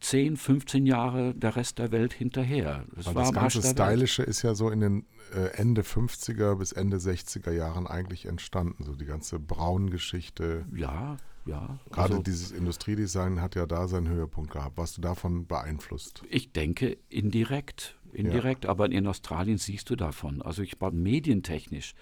[0.00, 2.84] 10, 15 Jahre der Rest der Welt hinterher.
[2.94, 3.62] Das war das ganze.
[3.62, 8.84] Stylische ist ja so in den äh, Ende 50er bis Ende 60er Jahren eigentlich entstanden.
[8.84, 10.66] So die ganze Braun-Geschichte.
[10.74, 11.78] Ja, ja.
[11.90, 14.76] Gerade also, dieses Industriedesign hat ja da seinen Höhepunkt gehabt.
[14.76, 16.22] Warst du davon beeinflusst?
[16.28, 17.98] Ich denke indirekt.
[18.12, 20.40] Indirekt, aber in Australien siehst du davon.
[20.40, 21.94] Also ich war medientechnisch.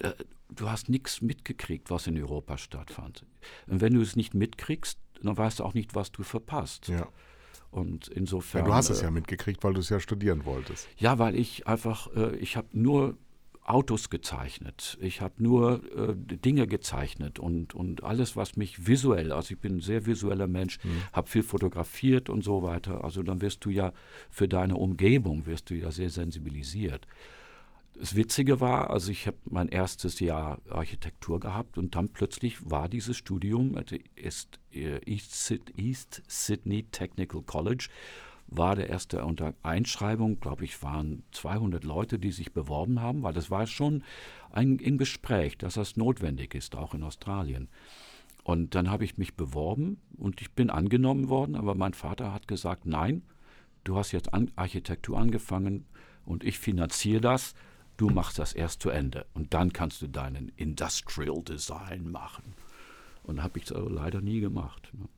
[0.00, 0.12] Äh,
[0.50, 3.24] du hast nichts mitgekriegt, was in Europa stattfand.
[3.68, 6.88] Und wenn du es nicht mitkriegst, dann weißt du auch nicht, was du verpasst.
[6.88, 7.08] Ja.
[7.70, 8.64] Und ja insofern.
[8.64, 10.88] du hast es äh, ja mitgekriegt, weil du es ja studieren wolltest.
[10.98, 13.16] Ja, weil ich einfach, äh, ich habe nur
[13.64, 14.98] Autos gezeichnet.
[15.00, 19.76] Ich habe nur äh, Dinge gezeichnet und, und alles, was mich visuell, also ich bin
[19.76, 20.80] ein sehr visueller Mensch,
[21.12, 23.04] habe viel fotografiert und so weiter.
[23.04, 23.92] Also dann wirst du ja
[24.30, 27.06] für deine Umgebung, wirst du ja sehr sensibilisiert.
[27.94, 32.88] Das Witzige war, also ich habe mein erstes Jahr Architektur gehabt und dann plötzlich war
[32.88, 33.76] dieses Studium
[34.16, 37.88] East, Syd- East Sydney Technical College,
[38.56, 43.32] war der erste unter Einschreibung, glaube ich, waren 200 Leute, die sich beworben haben, weil
[43.32, 44.02] das war schon
[44.50, 47.68] ein, im Gespräch, dass das notwendig ist, auch in Australien.
[48.44, 52.48] Und dann habe ich mich beworben und ich bin angenommen worden, aber mein Vater hat
[52.48, 53.22] gesagt, nein,
[53.84, 55.86] du hast jetzt an Architektur angefangen
[56.24, 57.54] und ich finanziere das,
[57.96, 62.54] du machst das erst zu Ende und dann kannst du deinen Industrial Design machen.
[63.22, 64.90] Und habe ich so leider nie gemacht.
[64.94, 65.08] Ne?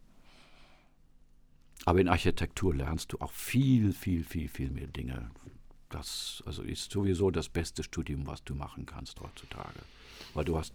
[1.85, 5.31] Aber in Architektur lernst du auch viel, viel, viel, viel mehr Dinge.
[5.91, 9.81] Das also ist sowieso das beste Studium, was du machen kannst heutzutage.
[10.33, 10.75] Weil du hast,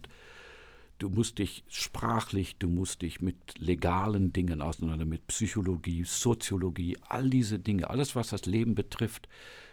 [0.98, 7.28] du musst dich sprachlich, du musst dich mit legalen Dingen auseinander, mit Psychologie, Soziologie, all
[7.28, 9.28] diese Dinge, alles, was das Leben betrifft,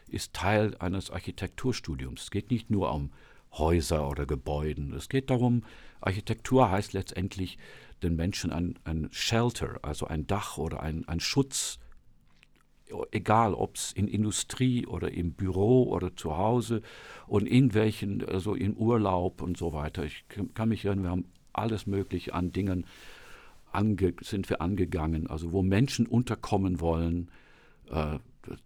[0.09, 2.23] ist Teil eines Architekturstudiums.
[2.23, 3.11] Es geht nicht nur um
[3.53, 4.93] Häuser oder Gebäuden.
[4.93, 5.63] Es geht darum,
[6.01, 7.57] Architektur heißt letztendlich
[8.03, 11.79] den Menschen ein, ein Shelter, also ein Dach oder ein, ein Schutz,
[13.11, 16.81] egal ob es in Industrie oder im Büro oder zu Hause
[17.27, 20.03] und in welchen, also im Urlaub und so weiter.
[20.03, 22.85] Ich kann mich erinnern, wir haben alles Mögliche an Dingen
[23.71, 27.29] ange, sind wir angegangen, also wo Menschen unterkommen wollen.
[27.89, 28.19] Äh,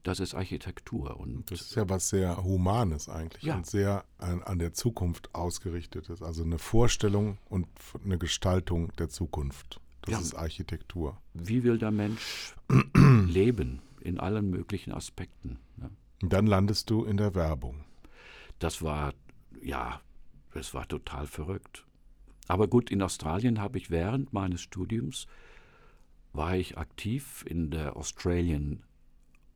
[0.04, 1.20] das ist Architektur.
[1.20, 3.56] Und Das ist ja was sehr Humanes eigentlich Ja.
[3.56, 6.22] und sehr an, an der Zukunft ausgerichtetes.
[6.22, 7.68] Also eine Vorstellung und
[8.04, 9.80] eine Gestaltung der Zukunft.
[10.02, 10.20] Das Ja.
[10.20, 11.18] ist Architektur.
[11.34, 12.56] wie will der Mensch
[12.96, 15.60] leben in allen möglichen Aspekten?
[15.78, 15.90] Ne?
[16.24, 17.84] Und dann landest du in der Werbung.
[18.60, 19.14] Das war,
[19.62, 20.02] ja,
[20.54, 21.86] das war total verrückt.
[22.48, 25.28] Aber gut, in Australien habe ich während meines Studiums,
[26.34, 28.84] war ich aktiv in der Australian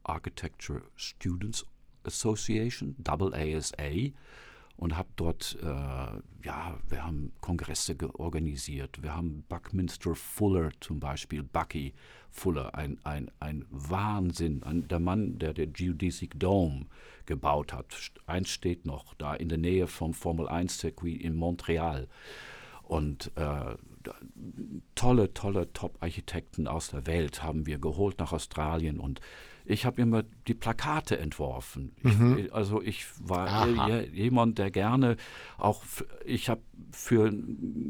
[0.06, 1.66] Architecture Students
[2.04, 4.12] Association, AASA,
[4.78, 9.02] und habe dort, äh, ja, wir haben Kongresse organisiert.
[9.02, 11.94] Wir haben Buckminster Fuller zum Beispiel, Bucky
[12.30, 16.88] Fuller, ein, ein, ein Wahnsinn, ein, der Mann, der den Geodesic Dome
[17.26, 17.86] gebaut hat.
[18.28, 22.10] Eins steht noch da in der Nähe vom Formel 1 Circuit in Montreal.
[22.84, 23.76] Und äh,
[24.94, 29.22] tolle, tolle Top-Architekten aus der Welt haben wir geholt nach Australien und
[29.68, 31.92] ich habe immer die Plakate entworfen.
[32.38, 33.88] Ich, also ich war Aha.
[33.90, 35.18] je- jemand, der gerne
[35.58, 35.84] auch,
[36.26, 37.34] ich habe für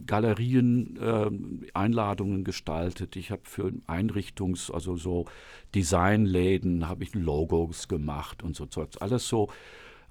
[0.05, 1.29] Galerien äh,
[1.73, 3.15] Einladungen gestaltet.
[3.15, 5.25] Ich habe für Einrichtungs-, also so
[5.73, 8.97] Designläden habe ich Logos gemacht und so Zeugs.
[8.97, 9.49] Alles so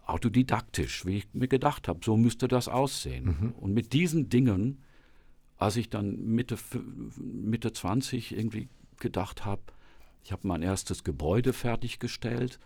[0.06, 3.54] autodidaktisch, wie ich mir gedacht habe, so müsste das aussehen.
[3.58, 4.82] Und mit diesen Dingen,
[5.56, 6.56] als ich dann Mitte,
[7.16, 8.68] Mitte 20 irgendwie
[9.00, 9.62] gedacht habe,
[10.24, 12.58] ich habe mein erstes Gebäude fertiggestellt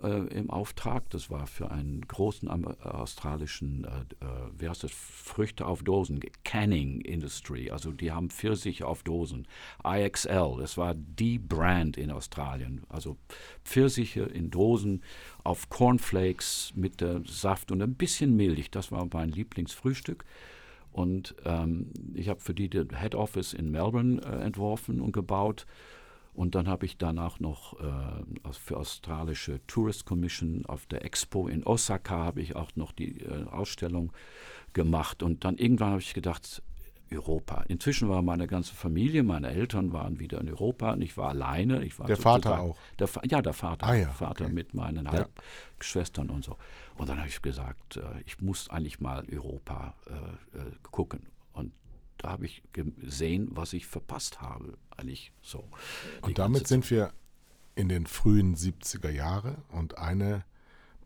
[0.00, 1.10] äh, im Auftrag.
[1.10, 6.20] Das war für einen großen äh, australischen, äh, äh, wie heißt das, Früchte auf Dosen,
[6.44, 7.70] Canning Industry.
[7.70, 9.48] Also die haben Pfirsich auf Dosen.
[9.84, 12.82] IXL, das war die Brand in Australien.
[12.88, 13.16] Also
[13.64, 15.02] Pfirsiche in Dosen
[15.42, 18.70] auf Cornflakes mit äh, Saft und ein bisschen Milch.
[18.70, 20.24] Das war mein Lieblingsfrühstück.
[20.92, 25.66] Und ähm, ich habe für die den Head Office in Melbourne äh, entworfen und gebaut.
[26.34, 31.64] Und dann habe ich danach noch äh, für australische Tourist Commission auf der Expo in
[31.64, 34.12] Osaka habe ich auch noch die äh, Ausstellung
[34.72, 35.22] gemacht.
[35.22, 36.60] Und dann irgendwann habe ich gedacht,
[37.12, 37.62] Europa.
[37.68, 41.84] Inzwischen war meine ganze Familie, meine Eltern waren wieder in Europa und ich war alleine.
[41.84, 42.76] Ich war Der Vater auch?
[42.98, 43.86] Der, Fa- ja, der Vater.
[43.86, 44.54] Ah ja, Vater okay.
[44.54, 46.56] mit meinen Halbgeschwistern und so.
[46.96, 51.26] Und dann habe ich gesagt, äh, ich muss eigentlich mal Europa äh, äh, gucken.
[51.52, 51.72] Und
[52.18, 54.78] da habe ich gesehen, was ich verpasst habe.
[54.96, 55.68] Eigentlich so.
[56.22, 57.12] Und damit sind wir
[57.74, 60.44] in den frühen 70er Jahre und eine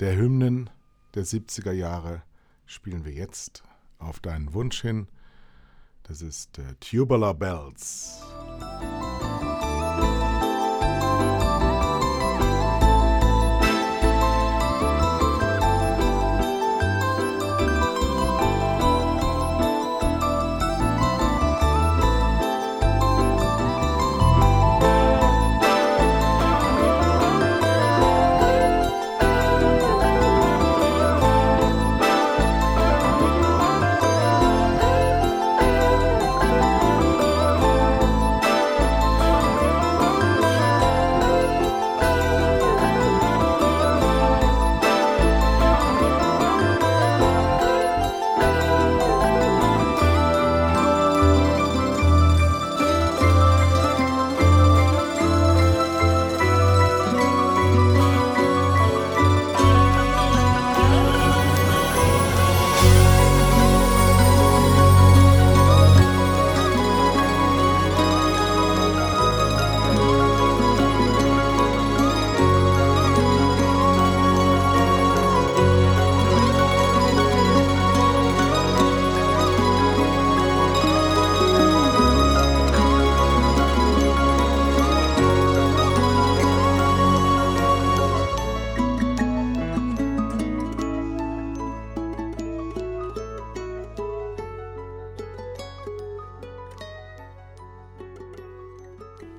[0.01, 0.71] der Hymnen
[1.15, 2.23] der 70er Jahre
[2.67, 3.63] spielen wir jetzt
[3.99, 5.09] auf deinen Wunsch hin.
[6.05, 8.23] Das ist äh, Tubular Bells.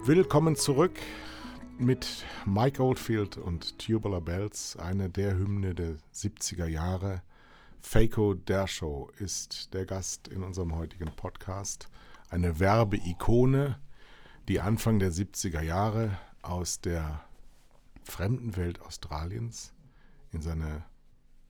[0.10, 1.00] Willkommen zurück
[1.78, 7.22] mit Mike Oldfield und Tubular Bells, eine der Hymne der 70er Jahre.
[7.80, 11.89] Faco Dershow ist der Gast in unserem heutigen Podcast.
[12.28, 13.80] Eine Werbeikone,
[14.48, 17.24] die Anfang der 70er Jahre aus der
[18.02, 19.76] fremden Welt Australiens
[20.32, 20.86] in seine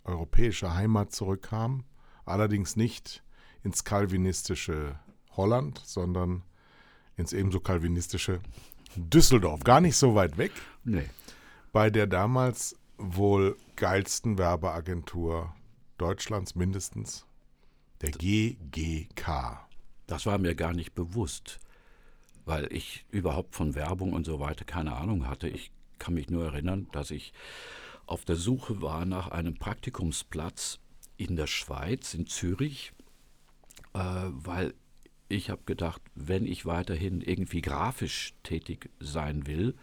[0.04, 1.86] europäische Heimat zurückkam.
[2.26, 3.24] Allerdings nicht
[3.64, 5.00] ins kalvinistische
[5.38, 6.44] Holland, sondern
[7.20, 8.40] ins ebenso kalvinistische
[8.96, 9.64] Düsseldorf.
[9.64, 10.52] Gar nicht so weit weg.
[10.84, 11.06] Nee.
[11.72, 15.54] Bei der damals wohl geilsten Werbeagentur
[15.98, 17.26] Deutschlands mindestens,
[18.02, 19.68] der GGK.
[20.08, 21.60] Das war mir gar nicht bewusst,
[22.46, 25.48] weil ich überhaupt von Werbung und so weiter keine Ahnung hatte.
[25.48, 27.34] Ich kann mich nur erinnern, dass ich
[28.06, 30.80] auf der Suche war nach einem Praktikumsplatz
[31.18, 32.94] in der Schweiz, in Zürich,
[33.94, 34.74] äh, weil
[35.30, 39.76] ich habe gedacht, wenn ich weiterhin irgendwie grafisch tätig sein will,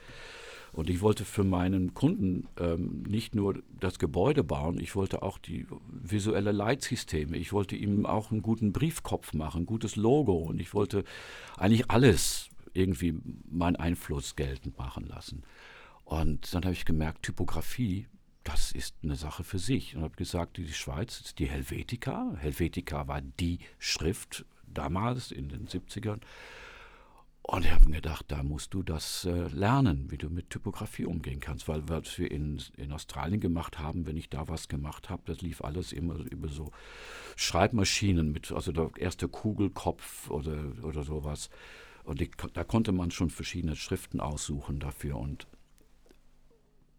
[0.76, 5.38] und ich wollte für meinen Kunden ähm, nicht nur das Gebäude bauen, ich wollte auch
[5.38, 10.60] die visuelle Leitsysteme, ich wollte ihm auch einen guten Briefkopf machen, ein gutes Logo und
[10.60, 11.04] ich wollte
[11.56, 13.14] eigentlich alles irgendwie
[13.50, 15.44] meinen Einfluss geltend machen lassen.
[16.04, 18.06] Und dann habe ich gemerkt, Typografie,
[18.44, 19.96] das ist eine Sache für sich.
[19.96, 22.34] Und habe gesagt, die Schweiz ist die Helvetica.
[22.36, 26.20] Helvetica war die Schrift damals in den 70ern.
[27.48, 31.04] Und ich habe mir gedacht, da musst du das äh, lernen, wie du mit Typografie
[31.04, 31.68] umgehen kannst.
[31.68, 35.42] Weil was wir in, in Australien gemacht haben, wenn ich da was gemacht habe, das
[35.42, 36.72] lief alles immer über so
[37.36, 41.48] Schreibmaschinen mit, also der erste Kugelkopf oder, oder sowas.
[42.02, 45.16] Und die, da konnte man schon verschiedene Schriften aussuchen dafür.
[45.16, 45.46] Und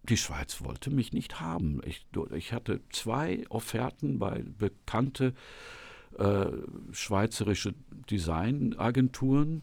[0.03, 1.81] die Schweiz wollte mich nicht haben.
[1.85, 5.33] Ich, ich hatte zwei Offerten bei bekannte
[6.17, 6.47] äh,
[6.91, 7.73] schweizerische
[8.09, 9.61] Designagenturen,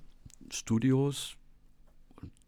[0.51, 1.37] Studios,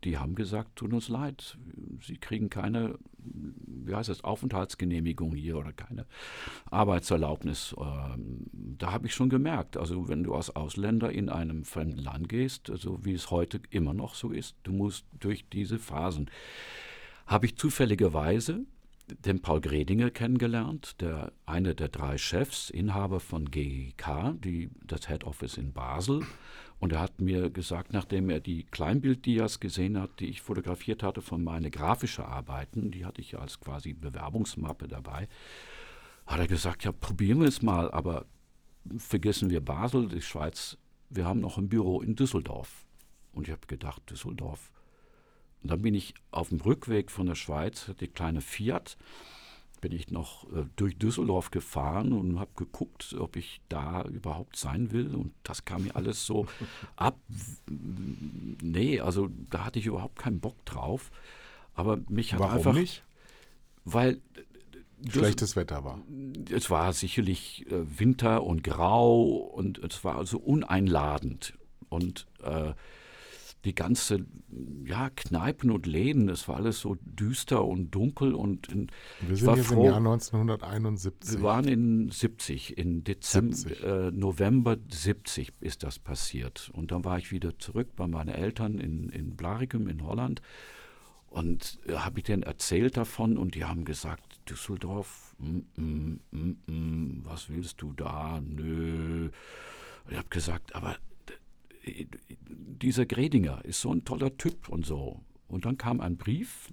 [0.04, 1.58] die haben gesagt, tut uns leid,
[2.00, 6.06] Sie kriegen keine, wie heißt das, Aufenthaltsgenehmigung hier oder keine
[6.70, 7.74] Arbeitserlaubnis.
[7.78, 12.28] Ähm, da habe ich schon gemerkt, also wenn du als Ausländer in einem fremden Land
[12.28, 16.30] gehst, so wie es heute immer noch so ist, du musst durch diese Phasen.
[17.26, 18.64] Habe ich zufälligerweise
[19.08, 25.24] den Paul Gredinger kennengelernt, der eine der drei Chefs, Inhaber von GGK, die, das Head
[25.24, 26.24] Office in Basel.
[26.78, 31.22] Und er hat mir gesagt, nachdem er die Kleinbilddias gesehen hat, die ich fotografiert hatte
[31.22, 35.28] von meinen grafischen Arbeiten, die hatte ich ja als quasi Bewerbungsmappe dabei,
[36.26, 38.26] hat er gesagt, ja, probieren wir es mal, aber
[38.98, 40.76] vergessen wir Basel, die Schweiz,
[41.08, 42.84] wir haben noch ein Büro in Düsseldorf.
[43.32, 44.70] Und ich habe gedacht, Düsseldorf,
[45.62, 48.96] und dann bin ich auf dem Rückweg von der Schweiz, die kleine Fiat,
[49.80, 54.90] bin ich noch äh, durch Düsseldorf gefahren und habe geguckt, ob ich da überhaupt sein
[54.90, 55.14] will.
[55.14, 56.46] Und das kam mir alles so
[56.96, 57.18] ab.
[57.68, 61.10] Nee, also da hatte ich überhaupt keinen Bock drauf.
[61.74, 62.72] Aber mich hat Warum einfach.
[62.72, 63.04] nicht?
[63.84, 64.20] Weil
[65.08, 66.00] schlechtes Wetter war.
[66.50, 71.54] Es war sicherlich äh, Winter und grau und es war also uneinladend.
[71.88, 72.72] Und äh,
[73.66, 74.24] die ganze,
[74.84, 78.90] ja, Kneipen und Läden, es war alles so düster und dunkel und in,
[79.20, 81.34] Wir sind war jetzt froh, im Jahr 1971.
[81.34, 83.84] wir waren in 70, in Dezember, 70.
[83.84, 86.70] Äh, November 70 ist das passiert.
[86.72, 90.40] Und dann war ich wieder zurück bei meinen Eltern in, in Blaricum in Holland
[91.28, 96.56] und äh, habe ich denen erzählt davon und die haben gesagt, Düsseldorf, mm, mm, mm,
[96.66, 98.40] mm, was willst du da?
[98.40, 99.30] Nö.
[100.04, 100.96] Und ich habe gesagt, aber
[101.86, 105.20] dieser Gredinger ist so ein toller Typ und so.
[105.48, 106.72] Und dann kam ein Brief,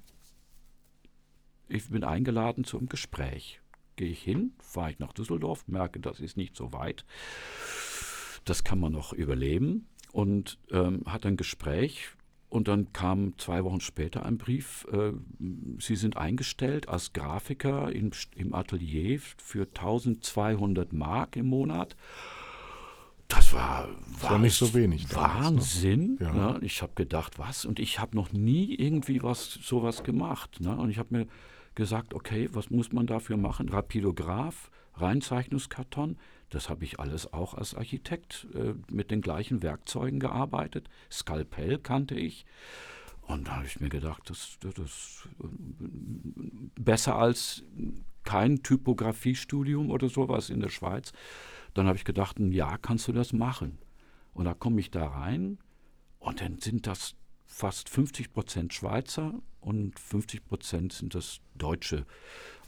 [1.68, 3.62] ich bin eingeladen zum Gespräch.
[3.96, 7.06] Gehe ich hin, fahre ich nach Düsseldorf, merke, das ist nicht so weit.
[8.46, 9.88] Das kann man noch überleben.
[10.12, 12.10] Und ähm, hatte ein Gespräch.
[12.50, 15.14] Und dann kam zwei Wochen später ein Brief, äh,
[15.80, 21.96] Sie sind eingestellt als Grafiker im, im Atelier für 1200 Mark im Monat.
[23.36, 23.90] Das war,
[24.22, 25.44] war nicht so wenig damals, ne?
[25.44, 26.18] Wahnsinn.
[26.20, 26.34] Ja.
[26.34, 26.60] Ne?
[26.62, 27.66] Ich habe gedacht, was?
[27.66, 30.60] Und ich habe noch nie irgendwie was sowas gemacht.
[30.60, 30.76] Ne?
[30.76, 31.28] Und ich habe mir
[31.76, 33.70] gesagt, okay, was muss man dafür machen?
[33.70, 36.18] Rapidograph, Reinzeichnungskarton,
[36.50, 40.88] das habe ich alles auch als Architekt äh, mit den gleichen Werkzeugen gearbeitet.
[41.12, 42.46] Skalpell kannte ich.
[43.24, 45.48] Und da habe ich mir gedacht, das, das, das äh,
[46.80, 47.64] besser als
[48.24, 51.12] kein Typografiestudium oder sowas in der Schweiz.
[51.74, 53.78] Dann habe ich gedacht, ein Jahr kannst du das machen.
[54.34, 55.60] Und da komme ich da rein
[56.20, 57.16] und dann sind das
[57.46, 62.06] fast 50 Prozent Schweizer und 50 Prozent sind das deutsche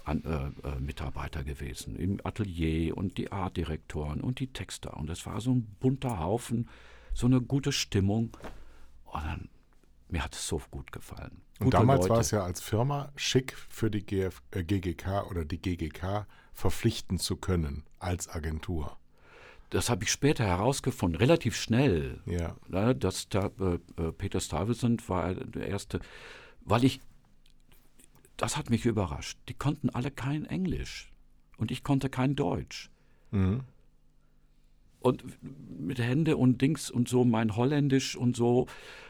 [0.05, 4.97] an, äh, äh, Mitarbeiter gewesen im Atelier und die Artdirektoren und die Texter.
[4.97, 6.69] Und das war so ein bunter Haufen,
[7.13, 8.37] so eine gute Stimmung.
[9.05, 9.49] Und dann,
[10.09, 11.41] mir hat es so gut gefallen.
[11.59, 12.09] Und Gute damals Leute.
[12.11, 17.19] war es ja als Firma schick für die GF, äh, GGK oder die GGK verpflichten
[17.19, 18.97] zu können als Agentur.
[19.69, 22.21] Das habe ich später herausgefunden, relativ schnell.
[22.25, 22.55] Ja.
[22.71, 25.99] Ja, dass da, äh, äh, Peter Stuyvesant war der erste,
[26.61, 27.01] weil ich,
[28.37, 29.37] das hat mich überrascht.
[29.49, 31.11] Die konnten alle kein Englisch
[31.57, 32.89] und ich konnte kein Deutsch.
[33.31, 33.61] Mhm.
[34.99, 38.67] Und mit Hände und Dings und so, mein Holländisch und so.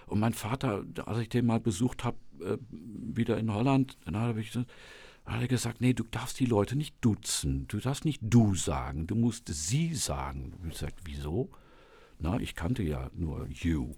[0.08, 4.42] Und mein Vater, als ich den mal besucht habe, äh, wieder in Holland, dann habe
[4.42, 4.72] ich gesagt,
[5.26, 7.68] hat er gesagt, nee, du darfst die Leute nicht duzen.
[7.68, 10.54] Du darfst nicht du sagen, du musst sie sagen.
[10.62, 11.50] Und ich gesagt, wieso?
[12.20, 13.94] Na, ich kannte ja nur you.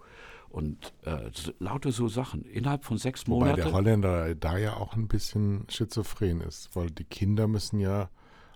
[0.50, 2.44] Und äh, so- lauter so Sachen.
[2.46, 3.62] Innerhalb von sechs Wobei Monaten.
[3.62, 8.10] der Holländer da ja auch ein bisschen schizophren ist, weil die Kinder müssen ja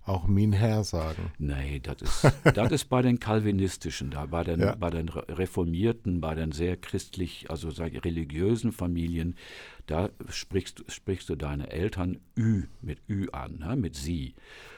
[0.06, 1.32] auch mein Herr sagen.
[1.38, 4.76] Nee, das ist, das ist bei den Calvinistischen, da bei den, Ja.
[4.76, 9.36] bei den Re- Reformierten, bei den sehr christlich, also ich, religiösen Familien,
[9.88, 14.36] da sprichst, du- sprichst du deine Eltern Ü mit Ü an, ne, mit sie.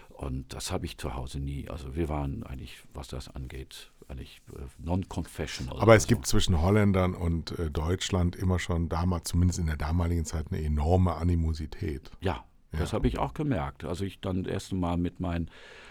[0.09, 1.67] Und das habe ich zu Hause nie.
[1.69, 5.79] Also wir waren eigentlich, was das angeht, eigentlich äh, non-confessional.
[5.79, 9.75] Aber es Also, gibt zwischen Holländern und äh, Deutschland immer schon damals, zumindest in der
[9.77, 12.11] damaligen Zeit, eine enorme Animosität.
[12.21, 12.43] Ja,
[12.73, 12.95] das Ja.
[12.95, 13.85] habe ich auch gemerkt.
[13.85, 15.49] Als ich dann das erste Mal mit meinen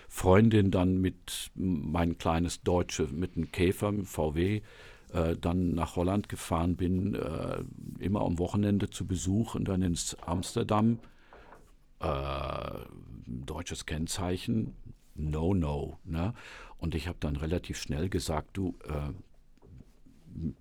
[0.09, 4.61] Freundin dann mit mein kleines Deutsche, mit einem Käfer, mit VW,
[5.13, 7.65] äh, dann nach Holland gefahren bin, äh,
[7.99, 10.99] immer am Wochenende zu Besuch und dann ins Amsterdam.
[12.01, 12.79] Äh,
[13.27, 14.75] deutsches Kennzeichen,
[15.15, 15.99] no, no.
[16.05, 16.35] Ne?
[16.79, 19.13] Und ich habe dann relativ schnell gesagt, du, äh,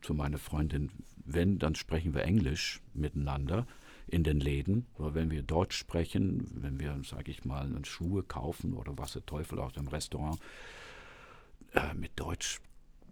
[0.02, 0.92] zu meiner Freundin,
[1.26, 3.66] wenn, dann sprechen wir Englisch miteinander
[4.08, 4.86] in den Läden.
[4.98, 9.14] Aber wenn wir Deutsch sprechen, wenn wir, sage ich mal, eine Schuhe kaufen oder was
[9.14, 10.40] der Teufel aus dem Restaurant,
[11.74, 12.60] äh, mit Deutsch,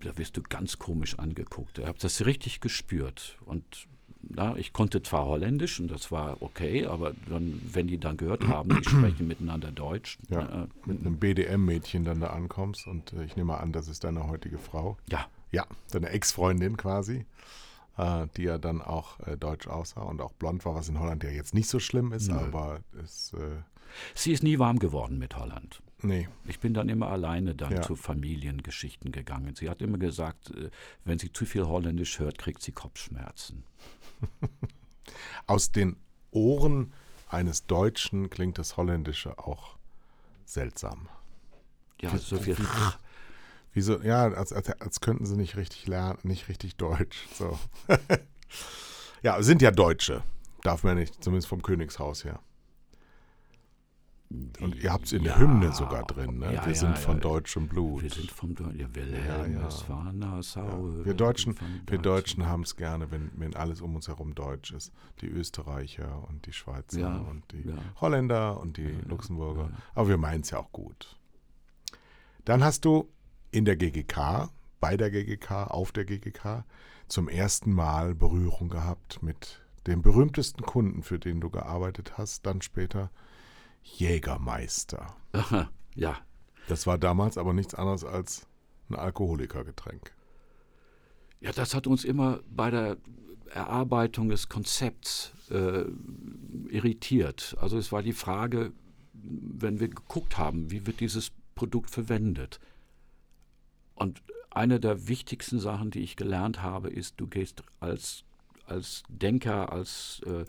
[0.01, 1.77] da wirst du ganz komisch angeguckt.
[1.79, 3.37] Ich habe das richtig gespürt.
[3.45, 3.87] Und
[4.21, 8.45] na, ich konnte zwar Holländisch und das war okay, aber dann, wenn die dann gehört
[8.47, 13.23] haben, die sprechen miteinander Deutsch, Ja, äh, mit einem BDM-Mädchen dann da ankommst und äh,
[13.23, 14.97] ich nehme an, das ist deine heutige Frau.
[15.09, 17.25] ja, Ja, deine Ex-Freundin quasi,
[18.37, 21.29] die ja dann auch äh, deutsch aussah und auch blond war, was in Holland ja
[21.31, 22.37] jetzt nicht so schlimm ist, Nö.
[22.37, 23.57] aber es, äh,
[24.15, 25.81] sie ist nie warm geworden mit Holland.
[26.01, 27.81] nee, Ich bin dann immer alleine dann Ja.
[27.81, 29.55] zu Familiengeschichten gegangen.
[29.55, 30.69] Sie hat immer gesagt, äh,
[31.03, 33.63] wenn sie zu viel Holländisch hört, kriegt sie Kopfschmerzen.
[35.47, 35.97] aus den
[36.31, 36.93] Ohren
[37.27, 39.77] eines Deutschen klingt das Holländische auch
[40.45, 41.09] seltsam.
[42.01, 42.55] Ja, so viel.
[43.73, 44.01] Wieso?
[44.01, 47.27] Ja, als, als, als könnten sie nicht richtig lernen, nicht richtig Deutsch.
[47.33, 47.57] So.
[49.21, 50.23] ja, sind ja Deutsche.
[50.63, 52.39] Darf man nicht, zumindest vom Königshaus her.
[54.59, 55.39] Und ihr habt es in der Ja.
[55.39, 56.53] Hymne sogar drin, ne?
[56.53, 56.95] Ja, wir sind ja.
[56.97, 58.03] von deutschem Blut.
[58.03, 60.87] Wir sind vom Deu- ja, Wilhelm, Ja, das war Nassau.
[61.03, 61.55] Wir Deutschen,
[61.87, 62.45] wir Deutschen.
[62.45, 64.91] Haben es gerne, wenn, wenn alles um uns herum deutsch ist.
[65.21, 67.73] Die Österreicher und die Schweizer und die.
[68.01, 69.71] Holländer und die Luxemburger.
[69.95, 71.17] Aber wir meinen es ja auch gut.
[72.45, 73.09] Dann hast du
[73.51, 76.63] in der GGK, bei der GGK, auf der GGK
[77.07, 82.61] zum ersten Mal Berührung gehabt mit dem berühmtesten Kunden, für den du gearbeitet hast, dann
[82.61, 83.09] später
[83.81, 85.15] Jägermeister.
[85.95, 86.17] ja,
[86.67, 88.47] Das war damals aber nichts anderes als
[88.89, 90.13] ein Alkoholikergetränk.
[91.41, 92.97] Ja, das hat uns immer bei der
[93.51, 95.85] Erarbeitung des Konzepts äh,
[96.69, 97.55] irritiert.
[97.59, 98.73] Also es war die Frage,
[99.13, 102.59] wenn wir geguckt haben, wie wird dieses Produkt verwendet.
[103.99, 108.23] Und eine der wichtigsten Sachen, die ich gelernt habe, ist, du gehst als,
[108.65, 110.45] als Denker, als, äh,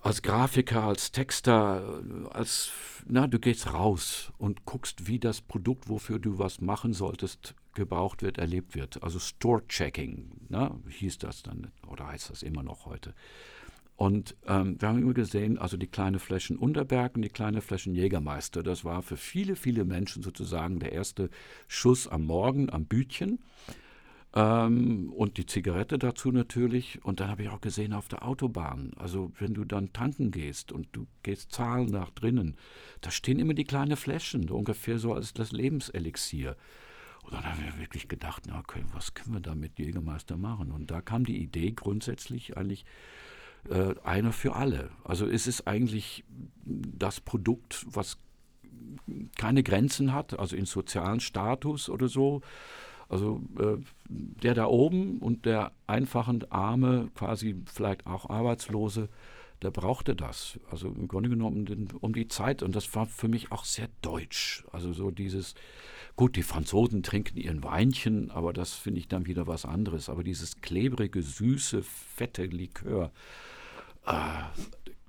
[0.00, 2.70] als Grafiker, als Texter, als,
[3.06, 8.22] na, du gehst raus und guckst, wie das Produkt, wofür du was machen solltest, gebraucht
[8.22, 9.02] wird, erlebt wird.
[9.02, 13.12] Also Store-Checking, ne, hieß das dann, oder heißt das immer noch heute.
[13.98, 17.96] Und ähm, wir haben immer gesehen, also die kleine Flächen Unterberg und die kleine Flächen
[17.96, 21.30] Jägermeister, das war für viele, viele Menschen sozusagen der erste
[21.66, 23.40] Schuss am Morgen, am Bütchen.
[24.34, 27.04] Ähm, und die Zigarette dazu natürlich.
[27.04, 30.70] Und dann habe ich auch gesehen auf der Autobahn, also wenn du dann tanken gehst
[30.70, 32.56] und du gehst zahlen nach drinnen,
[33.00, 36.56] da stehen immer die kleinen Fläschchen, so ungefähr so als das Lebenselixier.
[37.24, 40.70] Und dann haben wir wirklich gedacht, na, okay, was können wir da mit Jägermeister machen?
[40.70, 42.84] Und da kam die Idee grundsätzlich eigentlich
[43.68, 44.90] äh, einer für alle.
[45.04, 46.24] Also es ist eigentlich
[46.64, 48.18] das Produkt, was
[49.36, 52.42] keine Grenzen hat, also in sozialen Status oder so.
[53.08, 53.78] Also äh,
[54.08, 59.08] der da oben und der einfachen Arme, quasi vielleicht auch Arbeitslose,
[59.62, 60.58] der brauchte das.
[60.70, 62.62] Also im Grunde genommen den, um die Zeit.
[62.62, 64.64] Und das war für mich auch sehr deutsch.
[64.72, 65.54] Also so dieses,
[66.16, 70.08] gut, die Franzosen trinken ihren Weinchen, aber das finde ich dann wieder was anderes.
[70.08, 73.10] Aber dieses klebrige, süße, fette Likör,
[74.06, 74.12] äh,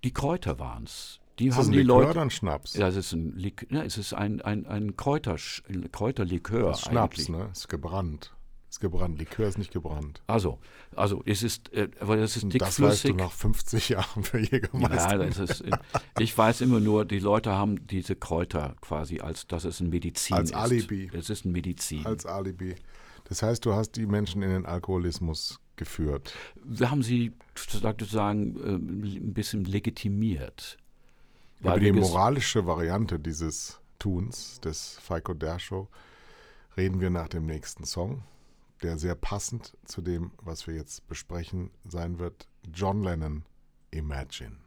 [0.04, 1.20] die Kräuter waren es.
[1.38, 2.12] Die Ist das haben ein die Likör Leute.
[2.12, 2.74] oder ein Schnaps?
[2.74, 5.38] Ja, es ist ein, Lik ja, es ist ein, ein, ein, Kräuter,
[5.70, 6.70] ein Kräuterlikör.
[6.70, 7.30] Das ist Schnaps, eigentlich.
[7.30, 7.50] ne?
[7.54, 8.34] Ist gebrannt.
[8.70, 9.18] Ist gebrannt.
[9.18, 10.22] Likör ist nicht gebrannt.
[10.28, 10.60] Also,
[10.96, 13.16] also es ist, äh, das ist Und das weißt du dickflüssig.
[13.16, 15.12] nach 50 Jahren für Jägermeister.
[15.12, 15.64] ja, das ist,
[16.20, 20.36] ich weiß immer nur, die Leute haben diese Kräuter quasi als, dass es ein Medizin
[20.36, 20.56] Als ist.
[20.56, 21.10] Alibi.
[21.14, 22.06] Es ist ein Medizin.
[22.06, 22.76] als Alibi.
[23.26, 26.34] Das heißt, du hast die Menschen in den Alkoholismus geführt.
[26.64, 30.78] wir haben sie sozusagen äh, ein bisschen legitimiert.
[31.60, 35.88] Über Weil die moralische Variante dieses Tuns, des Feiko Dershow,
[36.78, 38.24] reden wir nach dem nächsten Song,
[38.80, 42.48] der sehr passend zu dem, was wir jetzt besprechen, sein wird.
[42.74, 43.46] John Lennon,
[43.92, 44.58] Imagine.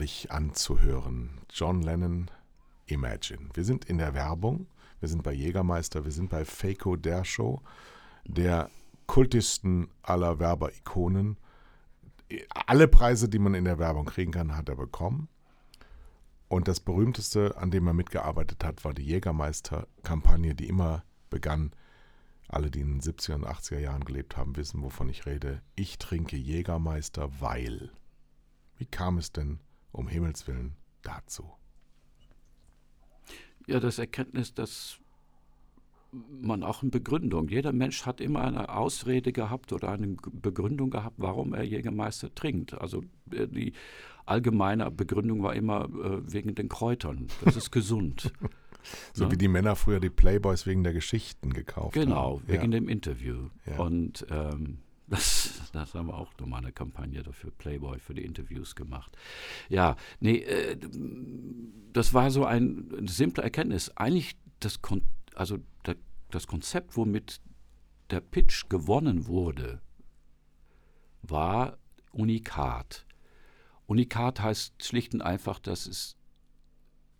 [0.00, 1.42] Herrlich anzuhören.
[1.50, 2.30] John Lennon,
[2.86, 3.50] Imagine.
[3.52, 4.66] Wir sind in der Werbung.
[4.98, 7.60] Wir sind bei Jägermeister, wir sind bei Faco der Show,
[8.24, 8.70] der
[9.06, 11.36] kultischsten aller Werber-Ikonen.
[12.66, 15.28] Alle Preise, die man in der Werbung kriegen kann, hat er bekommen.
[16.48, 21.72] Und das berühmteste, an dem er mitgearbeitet hat, war die Jägermeister-Kampagne, die immer begann.
[22.48, 25.60] Alle, die in den 70er und 80er Jahren gelebt haben, wissen, wovon ich rede.
[25.76, 27.90] Ich trinke Jägermeister, weil.
[28.78, 29.60] Wie kam es denn,
[29.92, 31.50] um Himmels Willen, dazu?
[33.66, 34.98] Ja, das Erkenntnis, dass
[36.12, 37.48] man auch eine Begründung.
[37.48, 42.74] Jeder Mensch hat immer eine Ausrede gehabt oder eine Begründung gehabt, warum er Jägermeister trinkt.
[42.74, 43.72] Also äh, die
[44.26, 47.28] allgemeine Begründung war immer äh, wegen den Kräutern.
[47.44, 48.32] Das ist gesund.
[49.12, 49.30] So Ja.
[49.30, 52.48] wie die Männer früher die Playboys wegen der Geschichten gekauft genau, haben.
[52.48, 52.78] wegen ja.
[52.80, 53.50] dem Interview.
[53.66, 53.78] Ja.
[53.78, 54.78] Und ähm,
[55.10, 59.16] das, das haben wir auch nochmal eine Kampagne dafür, Playboy, für die Interviews gemacht.
[59.68, 60.78] Ja, nee, äh,
[61.92, 63.90] das war so ein, eine simple Erkenntnis.
[63.96, 65.02] Eigentlich das, Kon
[65.34, 65.96] also der,
[66.30, 67.40] das Konzept, womit
[68.10, 69.80] der Pitch gewonnen wurde,
[71.22, 71.78] war
[72.12, 73.04] Unikat.
[73.86, 76.16] Unikat heißt schlicht und einfach, dass es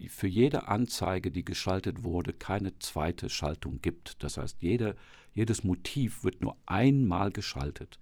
[0.09, 4.23] für jede Anzeige, die geschaltet wurde, keine zweite Schaltung gibt.
[4.23, 4.97] Das heißt, jede,
[5.35, 7.99] jedes Motiv wird nur einmal geschaltet.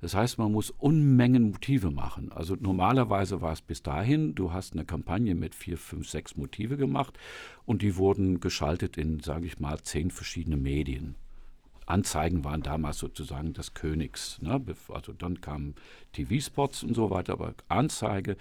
[0.00, 2.30] Das heißt, man muss Unmengen Motive machen.
[2.30, 6.76] Also normalerweise war es bis dahin, du hast eine Kampagne mit vier, fünf, sechs Motive
[6.76, 7.18] gemacht
[7.64, 11.16] und die wurden geschaltet in, sage ich mal, zehn verschiedene Medien.
[11.86, 14.40] Anzeigen waren damals sozusagen das Königs.
[14.42, 14.60] Ne?
[14.88, 15.76] Also dann kamen
[16.12, 18.36] TV-Spots und so weiter, aber Anzeige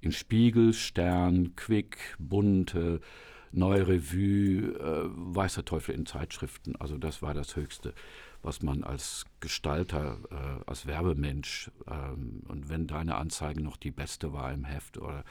[0.00, 3.00] in Spiegel, Stern, Quick, Bunte,
[3.52, 6.76] Neue Revue, äh, Weißer Teufel in Zeitschriften.
[6.76, 7.94] Also das war das Höchste,
[8.42, 14.32] was man als Gestalter, äh, als Werbemensch ähm, und wenn deine Anzeige noch die beste
[14.32, 15.24] war im Heft oder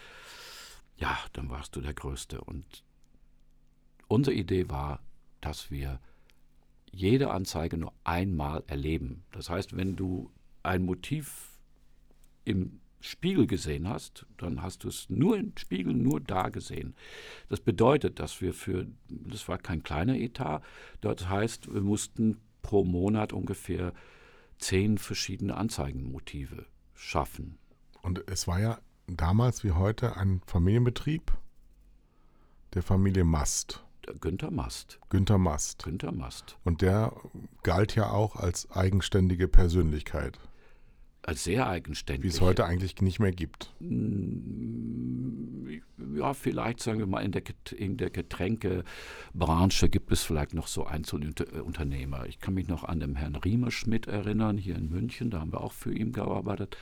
[0.97, 2.41] ja, dann warst du der Größte.
[2.41, 2.83] Und
[4.07, 4.99] unsere Idee war,
[5.39, 6.01] dass wir
[6.91, 9.23] jede Anzeige nur einmal erleben.
[9.31, 10.31] Das heißt, wenn du
[10.63, 11.57] ein Motiv
[12.45, 16.95] im Spiegel gesehen hast, dann hast du es nur im Spiegel, nur da gesehen.
[17.47, 20.61] Das bedeutet, dass wir für, das war kein kleiner Etat,
[20.99, 23.93] das heißt, wir mussten pro Monat ungefähr
[24.57, 27.57] zehn verschiedene Anzeigenmotive schaffen.
[28.01, 31.31] Und es war ja damals wie heute ein Familienbetrieb
[32.73, 34.99] der Familie Mast, Der Günther Mast.
[35.09, 35.83] Günther Mast.
[35.83, 36.57] Günther Mast.
[36.63, 37.13] Und der
[37.61, 40.39] galt ja auch als eigenständige Persönlichkeit,
[41.21, 42.23] Als sehr eigenständig.
[42.23, 43.71] wie es heute eigentlich nicht mehr gibt.
[46.15, 47.43] ja, vielleicht sagen wir mal in der,
[47.77, 52.25] in der Getränkebranche gibt es vielleicht noch so Einzelunternehmer.
[52.25, 55.61] Ich kann mich noch an den Herrn Riemerschmidt erinnern, hier in München, da haben wir
[55.61, 56.77] auch für ihn gearbeitet.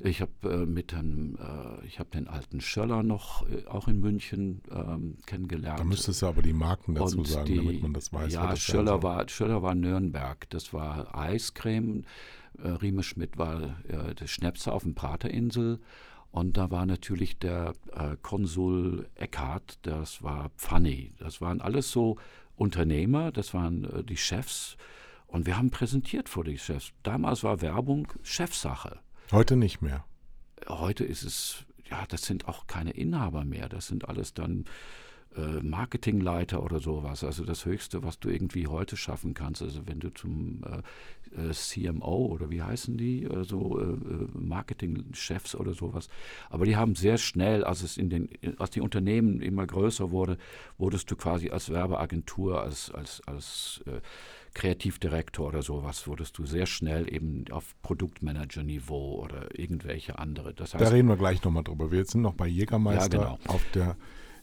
[0.00, 4.00] Ich habe äh, mit dem, äh, ich habe den alten Schöller noch äh, auch in
[4.00, 5.80] München ähm, kennengelernt.
[5.80, 8.32] Da müsstest du aber die Marken dazu Und sagen, die- damit man das weiß.
[8.32, 10.48] Ja, das Schöller war, Schöller war Nürnberg.
[10.50, 12.04] Das war Eiscreme.
[12.62, 15.80] Äh, Rieme Schmidt war äh, der Schnäpser auf dem Praterinsel.
[16.30, 21.12] Und da war natürlich der äh, Konsul Eckhardt, das war Pfanny.
[21.18, 22.16] Das waren alles so
[22.56, 24.76] Unternehmer, das waren äh, die Chefs.
[25.26, 26.92] Und wir haben präsentiert vor die Chefs.
[27.02, 28.98] Damals war Werbung Chefsache.
[29.32, 30.04] Heute nicht mehr.
[30.68, 33.68] Heute ist es, ja, das sind auch keine Inhaber mehr.
[33.68, 34.66] Das sind alles dann
[35.36, 37.24] äh, Marketingleiter oder sowas.
[37.24, 39.62] Also das Höchste, was du irgendwie heute schaffen kannst.
[39.62, 44.28] Also wenn du zum äh, äh, CMO oder wie heißen die, oder so äh, äh,
[44.32, 46.08] Marketingchefs oder sowas.
[46.48, 50.38] Aber die haben sehr schnell, als es in den, als die Unternehmen immer größer wurde,
[50.78, 54.00] wurdest du quasi als Werbeagentur, als als als äh,
[54.56, 60.54] Kreativdirektor oder sowas, wurdest du sehr schnell eben auf Produktmanager-Niveau oder irgendwelche andere.
[60.54, 61.92] Das Da heißt, reden wir gleich nochmal drüber.
[61.92, 63.38] Wir sind noch bei Jägermeister Ja, genau.
[63.48, 63.96] auf der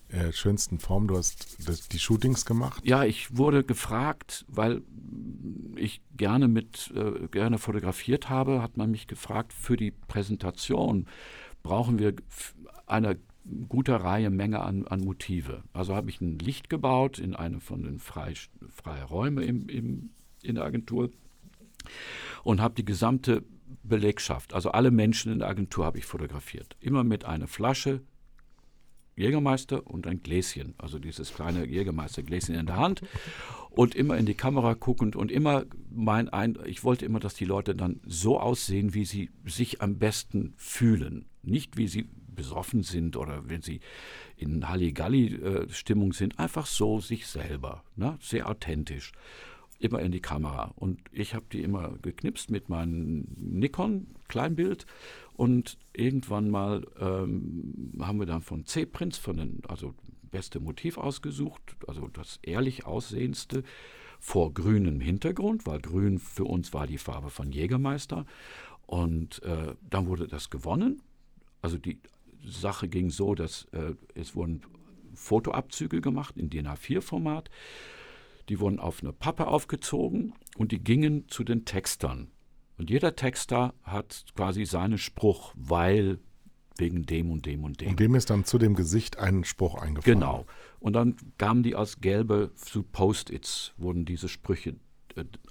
[0.10, 1.08] äh, schönsten Form.
[1.08, 2.86] Du hast das, die Shootings gemacht.
[2.86, 4.84] Ja, ich wurde gefragt, weil
[5.76, 11.08] ich gerne mit äh, gerne fotografiert habe, hat man mich gefragt, für die Präsentation
[11.64, 12.54] brauchen wir f-
[13.46, 15.64] eine gute Reihe Menge an, an Motive.
[15.74, 18.34] Also habe ich ein Licht gebaut in eine von den frei,
[18.70, 20.10] freien Räumen im, im,
[20.42, 21.10] in der Agentur
[22.44, 23.44] und habe die gesamte
[23.84, 26.78] Belegschaft, also alle Menschen in der Agentur habe ich fotografiert.
[26.80, 28.02] Immer mit einer Flasche
[29.16, 33.02] Jägermeister und ein Gläschen, also dieses kleine Jägermeistergläschen in der Hand
[33.70, 37.46] und immer in die Kamera guckend und immer mein ein ich wollte immer, dass die
[37.46, 43.16] Leute dann so aussehen, wie sie sich am besten fühlen, nicht wie sie besoffen sind
[43.16, 43.80] oder wenn sie
[44.38, 48.18] in Halligalli-Stimmung sind, einfach so sich selber, ne?
[48.22, 49.12] sehr authentisch
[49.84, 50.72] immer in die Kamera.
[50.76, 54.86] Und ich habe die immer geknipst mit meinem Nikon-Kleinbild.
[55.36, 59.94] Und irgendwann mal ähm, haben wir dann von C-Prints, von den, also
[60.32, 63.64] beste Motiv ausgesucht, also das ehrlich aussehendste,
[64.20, 68.26] vor grünem Hintergrund, weil grün für uns war die Farbe von Jägermeister.
[68.86, 71.02] Und äh, dann wurde das gewonnen.
[71.62, 72.00] Also die
[72.46, 74.62] Sache ging so, dass äh, es wurden
[75.14, 77.50] Fotoabzüge gemacht in DIN A4-Format.
[78.50, 82.32] Die wurden auf eine Pappe aufgezogen und die gingen zu den Textern.
[82.78, 86.20] Und jeder Texter hat quasi seinen Spruch, weil
[86.78, 87.90] wegen dem und dem und dem.
[87.90, 90.20] Und dem ist dann zu dem Gesicht ein Spruch eingefallen.
[90.20, 90.46] Genau.
[90.80, 94.76] Und dann kamen die als gelbe zu Post-its, wurden diese Sprüche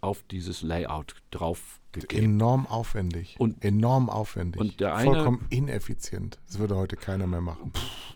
[0.01, 2.25] auf dieses Layout draufgegeben.
[2.35, 3.37] Enorm aufwendig.
[3.39, 4.61] Und- enorm aufwendig.
[4.61, 6.39] und der eine- Vollkommen ineffizient.
[6.47, 7.73] Das würde heute keiner mehr machen.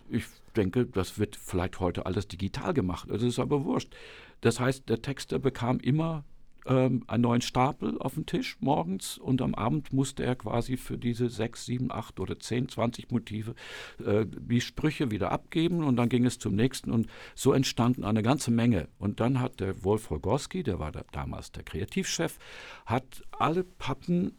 [0.09, 0.25] Ich
[0.55, 3.07] denke, das wird vielleicht heute alles digital gemacht.
[3.09, 3.93] Das ist aber wurscht.
[4.41, 6.23] Das heißt, der Texter bekam immer
[6.67, 10.97] ähm, einen neuen Stapel auf den Tisch morgens und am Abend musste er quasi für
[10.97, 13.55] diese sechs, sieben, acht oder zehn, 20 Motive
[14.05, 18.23] äh, die Sprüche wieder abgeben und dann ging es zum nächsten und so entstanden eine
[18.23, 18.87] ganze Menge.
[18.99, 22.37] Und dann hat der Wolf Rogowski, der war da, damals der Kreativchef,
[22.85, 24.33] hat alle Pappen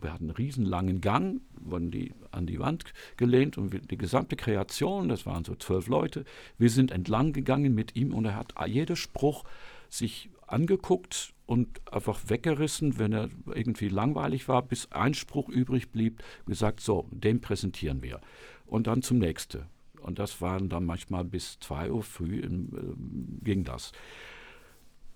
[0.00, 2.84] wir hatten einen riesenlangen Gang, wurden die an die Wand
[3.16, 6.24] gelehnt und die gesamte Kreation, das waren so zwölf Leute,
[6.56, 9.44] wir sind entlang gegangen mit ihm und er hat jeder Spruch
[9.88, 16.22] sich angeguckt und einfach weggerissen, wenn er irgendwie langweilig war, bis ein Spruch übrig blieb,
[16.46, 18.20] gesagt, so, den präsentieren wir.
[18.66, 19.62] Und dann zum nächsten.
[20.00, 23.92] Und das waren dann manchmal bis zwei Uhr früh ähm, ging das.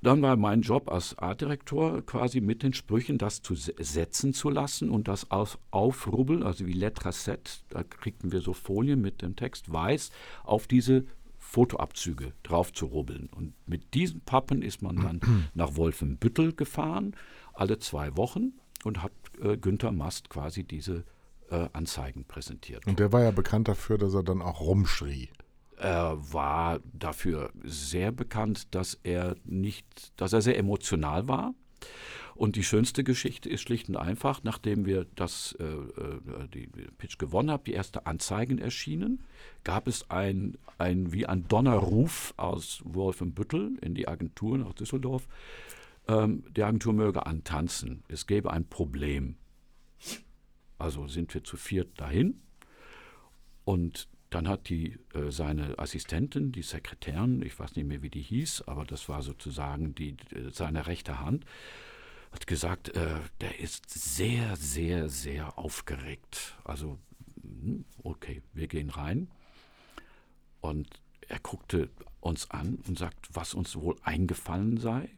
[0.03, 4.51] Dann war mein Job als Artdirektor quasi mit den Sprüchen das zu se- setzen zu
[4.51, 9.37] lassen und das auf, aufrubbeln, also wie Letraset, da kriegten wir so Folien mit dem
[9.37, 10.11] Text weiß,
[10.43, 11.05] auf diese
[11.53, 13.29] Fotoabzüge drauf zu rubbeln.
[13.37, 15.21] Und mit diesen Pappen ist man dann
[15.55, 17.15] nach Wolfenbüttel gefahren,
[17.53, 21.05] alle zwei Wochen, und hat äh, Günther Mast quasi diese
[21.51, 22.87] äh, Anzeigen präsentiert.
[22.87, 25.29] Und der war ja bekannt dafür, dass er dann auch rumschrie.
[25.77, 31.55] Er war dafür sehr bekannt, dass er nicht, dass er sehr emotional war.
[32.43, 36.67] Und die schönste Geschichte ist schlicht und einfach, nachdem wir das äh, äh, die
[36.99, 39.23] Pitch gewonnen haben, die erste Anzeigen erschienen,
[39.63, 45.29] gab es ein, ein wie ein Donnerruf aus Wolfenbüttel in die Agentur nach Düsseldorf.
[46.09, 48.03] Ähm, die Agentur möge antanzen.
[48.09, 49.37] Es gäbe ein Problem.
[50.79, 52.43] Also sind wir zu viert dahin.
[53.65, 58.21] Und dann hat die äh, seine Assistentin, die Sekretärin, ich weiß nicht mehr, wie die
[58.21, 60.17] hieß, aber das war sozusagen die,
[60.51, 61.47] seine rechte Hand,
[62.33, 66.57] hat gesagt, äh, der ist sehr, sehr, sehr aufgeregt.
[66.65, 66.99] Also,
[67.43, 69.29] hm, okay, wir gehen rein.
[70.61, 70.89] Und
[71.29, 75.11] er guckte uns an und sagt, was uns wohl eingefallen sei.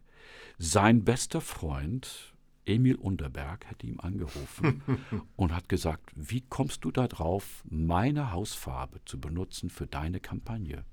[0.58, 2.34] Sein bester Freund,
[2.66, 4.82] Emil Unterberg, hätte ihm angerufen
[5.36, 10.84] und hat gesagt, wie kommst du da drauf, meine Hausfarbe zu benutzen für deine Kampagne?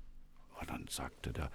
[0.60, 1.50] Und dann sagte der,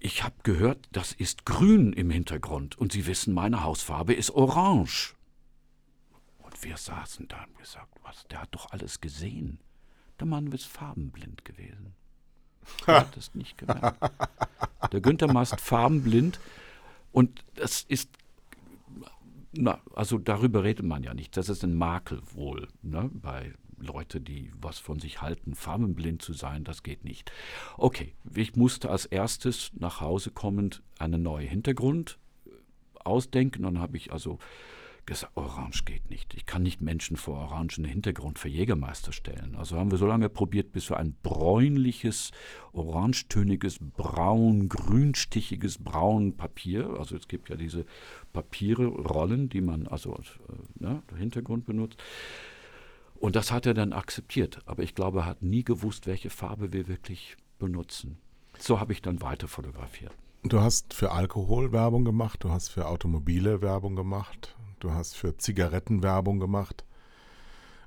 [0.00, 5.14] ich habe gehört, das ist grün im Hintergrund und Sie wissen, meine Hausfarbe ist orange.
[6.38, 9.60] Und wir saßen da und gesagt, was, der hat doch alles gesehen.
[10.18, 11.94] Der Mann ist farbenblind gewesen.
[12.86, 13.98] Er hat es nicht gemerkt.
[14.92, 16.40] Der Günther Mast farbenblind
[17.12, 18.10] und das ist,
[19.52, 21.36] na, also darüber redet man ja nicht.
[21.36, 26.32] Das ist ein Makel wohl, ne, bei Leute, die was von sich halten, farbenblind zu
[26.32, 27.32] sein, das geht nicht.
[27.76, 32.50] Okay, ich musste als erstes nach Hause kommend einen neuen Hintergrund äh,
[33.04, 33.62] ausdenken.
[33.62, 34.38] Dann habe ich also
[35.10, 36.34] gesagt, Orange geht nicht.
[36.34, 39.56] Ich kann nicht Menschen vor orangen Hintergrund für Jägermeister stellen.
[39.56, 42.30] Also haben wir so lange probiert, bis wir ein bräunliches,
[42.72, 47.86] orangetöniges, braun, grünstichiges braun Papier, also es gibt ja diese
[48.32, 52.00] Papiere, Rollen, die man also als äh, ne, Hintergrund benutzt.
[53.20, 54.60] Und das hat er dann akzeptiert.
[54.64, 58.18] Aber ich glaube, er hat nie gewusst, welche Farbe wir wirklich benutzen.
[58.58, 60.12] So habe ich dann weiter fotografiert.
[60.42, 65.36] Du hast für Alkohol Werbung gemacht, du hast für Automobile Werbung gemacht, du hast für
[65.36, 66.86] Zigaretten Werbung gemacht.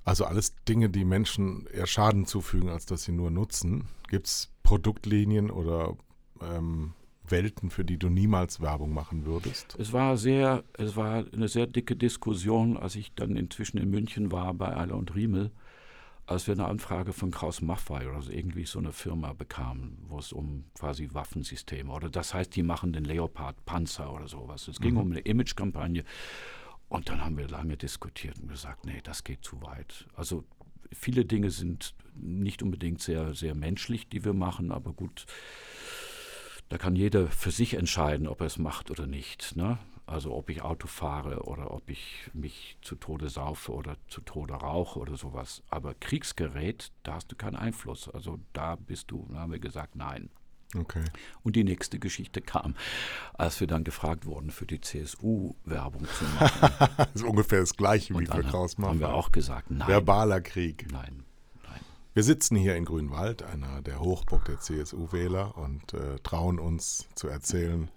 [0.05, 3.87] Also alles Dinge, die Menschen eher Schaden zufügen, als dass sie nur nutzen.
[4.09, 5.97] Gibt es Produktlinien oder
[6.41, 6.93] ähm,
[7.27, 9.75] Welten, für die du niemals Werbung machen würdest?
[9.79, 14.31] Es war sehr, es war eine sehr dicke Diskussion, als ich dann inzwischen in München
[14.31, 15.51] war bei Eiler und Riemel,
[16.25, 20.19] als wir eine Anfrage von Kraus Maffei oder so irgendwie so eine Firma bekamen, wo
[20.19, 24.67] es um quasi Waffensysteme oder das heißt, die machen den Leopard Panzer oder sowas.
[24.67, 26.03] Es ging um eine Imagekampagne
[26.87, 30.07] und dann haben wir lange diskutiert und gesagt, nee, das geht zu weit.
[30.15, 30.45] Also
[30.91, 35.25] viele Dinge sind nicht unbedingt sehr, sehr menschlich, die wir machen, aber gut,
[36.73, 39.55] da kann jeder für sich entscheiden, ob er es macht oder nicht.
[39.55, 39.77] Ne?
[40.07, 44.55] Also ob ich Auto fahre oder ob ich mich zu Tode saufe oder zu Tode
[44.55, 45.61] rauche oder sowas.
[45.69, 48.09] Aber Kriegsgerät, da hast du keinen Einfluss.
[48.09, 50.31] Also da bist du, da haben wir gesagt, nein.
[50.75, 51.03] Okay.
[51.43, 52.73] Und die nächste Geschichte kam,
[53.35, 56.71] als wir dann gefragt wurden, für die CSU Werbung zu machen.
[56.97, 59.87] Das ist ungefähr das Gleiche wie Und für dann Kraus haben wir auch gesagt, nein.
[59.87, 60.87] Verbaler Krieg.
[60.91, 61.23] Nein.
[62.15, 67.27] Wir sitzen hier in Grünwald, einer der Hochburg der CSU-Wähler, und äh, trauen uns zu
[67.27, 67.89] erzählen,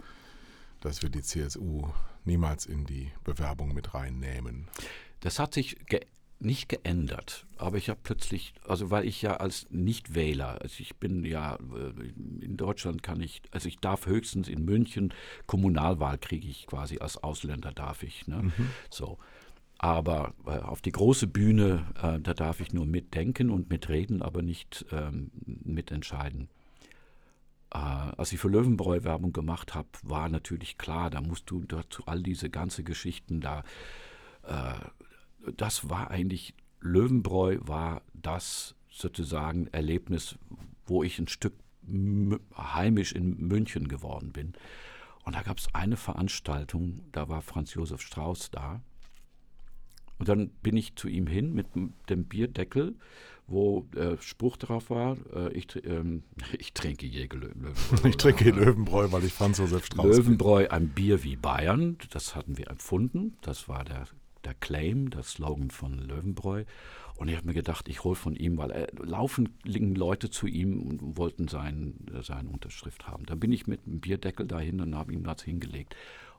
[0.80, 1.86] dass wir die CSU
[2.24, 4.68] niemals in die Bewerbung mit reinnehmen.
[5.20, 6.00] Das hat sich ge
[6.38, 11.24] nicht geändert, aber ich habe plötzlich, also weil ich ja als Nichtwähler, also ich bin
[11.24, 15.14] ja, äh, in Deutschland kann ich, also ich darf höchstens in München,
[15.46, 18.52] Kommunalwahl kriege ich quasi als Ausländer darf ich, ne?
[18.90, 19.18] so.
[19.78, 24.42] Aber äh, auf die große Bühne, äh, da darf ich nur mitdenken und mitreden, aber
[24.42, 26.48] nicht ähm, mitentscheiden.
[27.72, 32.02] Äh, als ich für Löwenbräu Werbung gemacht habe, war natürlich klar, da musst du dazu
[32.06, 33.64] all diese ganze Geschichten da
[34.46, 34.74] äh,
[35.56, 40.38] das war eigentlich, Löwenbräu war das sozusagen Erlebnis,
[40.86, 41.54] wo ich ein Stück
[42.56, 44.54] heimisch in München geworden bin.
[45.24, 48.80] Und da gab es eine Veranstaltung, da war Franz Josef Strauß da.
[50.18, 51.66] Und dann bin ich zu ihm hin mit
[52.08, 52.94] dem Bierdeckel,
[53.48, 56.24] wo äh, Spruch drauf war, äh, ich, ähm,
[56.58, 57.72] ich trinke Jäger Löwenbräu.
[58.08, 60.24] Ich trinke Löwenbräu, weil ich Franz Josef Strauß bin.
[60.24, 63.36] Löwenbräu ein Bier wie Bayern, das hatten wir empfunden.
[63.42, 64.06] Das war der,
[64.44, 66.64] der Claim, der Slogan von Löwenbräu.
[67.16, 70.46] Und ich habe mir gedacht, ich hole von ihm, weil äh, laufen liegen Leute zu
[70.46, 73.24] ihm und wollten sein, äh, seine Unterschrift haben.
[73.26, 75.94] Dann bin ich mit einem Bierdeckel dahin und habe ihm das hingelegt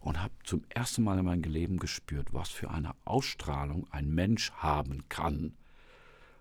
[0.08, 4.53] und habe zum ersten Mal in meinem Leben gespürt, was für eine Ausstrahlung ein Mensch
[4.53, 5.51] haben kann.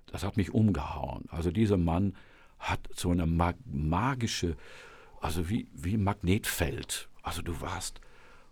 [0.06, 1.24] Das hat mich umgehauen.
[1.30, 2.14] Also dieser Mann
[2.60, 4.56] hat so eine mag magische,
[5.20, 7.08] also wie, wie ein Magnetfeld.
[7.24, 8.00] Also du warst,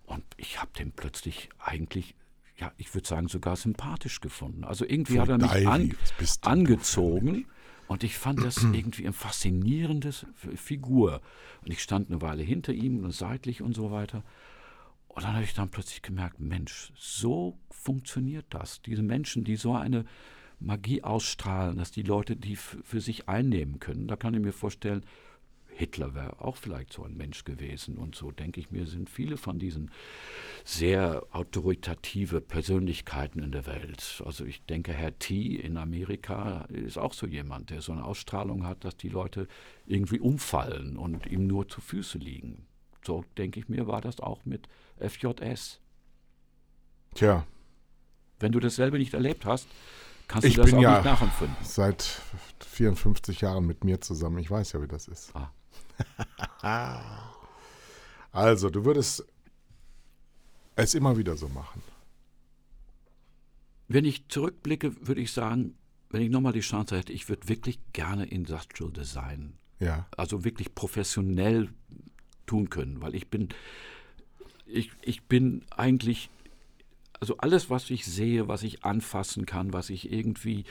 [0.05, 2.17] und ich habe den plötzlich eigentlich,
[2.57, 4.65] ja, ich würde sagen, sogar sympathisch gefunden.
[4.65, 5.95] Also irgendwie hat er mich an,
[6.41, 7.47] angezogen
[7.87, 10.13] und ich fand das irgendwie eine faszinierende
[10.57, 11.21] Figur.
[11.65, 14.25] Und ich stand eine Weile hinter ihm und seitlich und so weiter.
[15.15, 18.83] Und dann habe ich dann plötzlich gemerkt, Mensch, so funktioniert das.
[18.83, 20.05] Diese Menschen, die so eine
[20.59, 24.09] Magie ausstrahlen, dass die Leute die für sich einnehmen können.
[24.09, 25.05] Da kann ich mir vorstellen,
[25.77, 27.97] Hitler wäre auch vielleicht so ein Mensch gewesen.
[27.99, 29.91] Und so denke ich mir, sind viele von diesen
[30.65, 34.23] sehr autoritative Persönlichkeiten in der Welt.
[34.25, 35.57] Also ich denke, Herr T.
[35.57, 39.49] in Amerika ist auch so jemand, der so eine Ausstrahlung hat, dass die Leute
[39.87, 42.67] irgendwie umfallen und ihm nur zu Füße liegen.
[43.05, 44.69] So denke ich mir, war das auch mit
[44.99, 45.81] FJS.
[47.15, 47.47] Tja,
[48.41, 49.69] Wenn du das selber nicht erlebt hast,
[50.29, 51.57] kannst du Ich das bin auch ja- nicht nachempfinden.
[51.63, 52.21] seit
[52.67, 54.39] 54 Jahren mit mir zusammen.
[54.39, 55.33] Ich weiß ja, wie das ist.
[55.35, 55.51] Ah.
[58.33, 59.25] also, du würdest
[60.77, 61.83] es immer wieder so machen.
[63.87, 65.77] Wenn ich zurückblicke, würde ich sagen,
[66.11, 70.07] wenn ich nochmal die Chance hätte, ich würde wirklich gerne Industrial Design, Ja.
[70.17, 71.69] also wirklich professionell
[72.47, 73.49] tun können, weil ich bin,
[74.67, 76.31] ich, ich bin eigentlich,
[77.21, 80.65] also alles, was ich sehe, was ich anfassen kann, was ich irgendwie,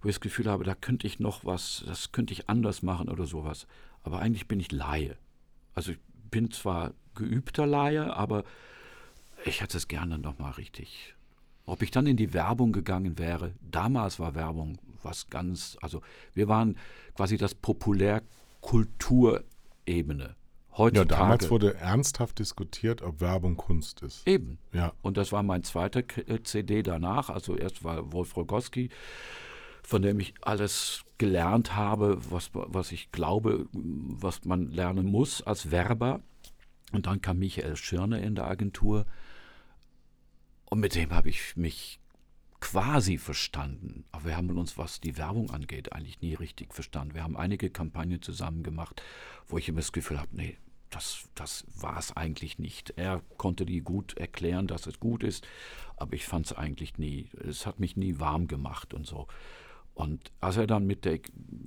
[0.00, 3.08] wo ich das Gefühl habe, da könnte ich noch was, das könnte ich anders machen
[3.08, 3.66] oder sowas,
[4.02, 5.16] aber eigentlich bin ich Laie.
[5.74, 5.98] Also ich
[6.30, 8.44] bin zwar geübter Laie, aber
[9.44, 11.14] ich hätte es gerne nochmal richtig.
[11.66, 16.00] Ob ich dann in die Werbung gegangen wäre, damals war Werbung was ganz, also
[16.34, 16.76] wir waren
[17.14, 20.34] quasi das Populärkulturebene.
[20.78, 24.26] Heutzutage damals wurde ernsthaft diskutiert, ob Werbung Kunst ist.
[24.26, 24.58] eben.
[24.72, 24.92] Ja.
[25.02, 27.30] Und das war mein zweiter äh, CD danach.
[27.30, 28.90] Also erst war Wolf Rogowski,
[29.82, 35.70] von dem ich alles gelernt habe, was, was ich glaube, was man lernen muss als
[35.70, 36.20] Werber.
[36.92, 39.04] Und dann kam Michael Schirner in der Agentur.
[40.66, 41.98] Und mit dem habe ich mich
[42.60, 44.04] quasi verstanden.
[44.12, 47.14] Aber wir haben uns, was die Werbung angeht, eigentlich nie richtig verstanden.
[47.14, 49.02] Wir haben einige Kampagnen zusammen gemacht,
[49.46, 50.56] wo ich immer das Gefühl habe, nee,
[50.90, 52.94] das, das war es eigentlich nicht.
[52.96, 55.46] Er konnte die gut erklären, dass es gut ist,
[55.96, 57.28] aber ich fand es eigentlich nie.
[57.46, 59.26] Es hat mich nie warm gemacht und so.
[59.94, 61.20] Und als er dann mit der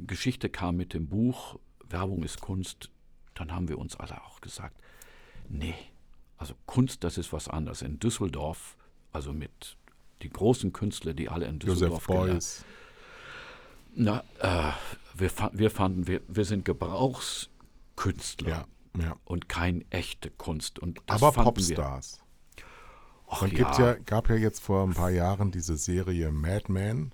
[0.07, 1.59] Geschichte kam, mit dem Buch
[1.89, 2.89] Werbung ist Kunst,
[3.34, 4.80] dann haben wir uns alle auch gesagt,
[5.49, 5.76] nee,
[6.38, 7.82] also Kunst, das ist was anderes.
[7.82, 8.78] In Düsseldorf,
[9.11, 9.78] also mit
[10.22, 12.65] die großen Künstler, die alle in Düsseldorf Josef Beuys.
[13.95, 14.72] na, äh,
[15.13, 18.65] wir, wir fanden, wir, wir sind Gebrauchskünstler Ja,
[18.97, 19.15] ja.
[19.25, 20.79] und kein echte Kunst.
[20.79, 22.19] Und das Aber Popstars.
[23.27, 27.13] Wir, Und gibt ja, gab ja jetzt vor ein paar Jahren diese Serie Mad Men,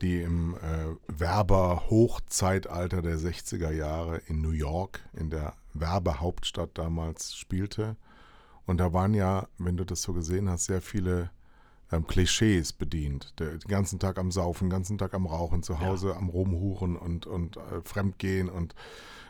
[0.00, 7.96] die im äh, Werber-Hochzeitalter der 60er Jahre in New York, in der Werbehauptstadt damals spielte.
[8.66, 11.30] Und da waren ja, wenn du das so gesehen hast, sehr viele
[11.92, 13.38] ähm, Klischees bedient.
[13.38, 16.96] Der, den ganzen Tag am Saufen, den ganzen Tag am Rauchen, zu Hause am Rumhuren
[16.96, 18.74] und, und äh, Fremdgehen und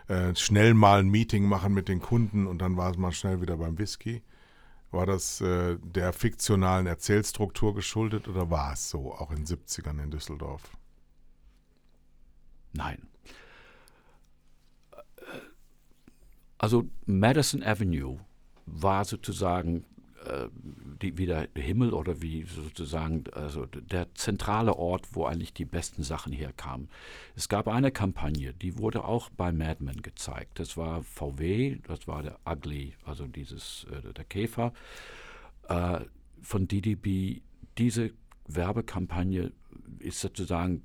[0.09, 3.41] äh, schnell mal ein Meeting machen mit den Kunden und dann war es mal schnell
[3.41, 4.23] wieder beim Whisky.
[4.91, 10.03] War das äh, der fiktionalen Erzählstruktur geschuldet oder war es so, auch in den 70ern
[10.03, 10.63] in Düsseldorf?
[12.73, 13.09] Nein.
[16.59, 18.19] Also Madison Avenue
[18.67, 19.94] war sozusagen äh,
[21.03, 26.03] die, wie der Himmel oder wie sozusagen also der zentrale Ort, wo eigentlich die besten
[26.03, 26.89] Sachen herkamen.
[27.37, 30.59] Es gab eine Kampagne, die wurde auch bei Mad Men gezeigt.
[30.59, 34.73] Das war VW, das war der Ugly, also dieses äh, der Käfer
[35.69, 36.01] äh,
[36.41, 37.43] von DDB.
[37.79, 38.13] Diese
[38.47, 39.53] Werbekampagne
[39.99, 40.83] ist sozusagen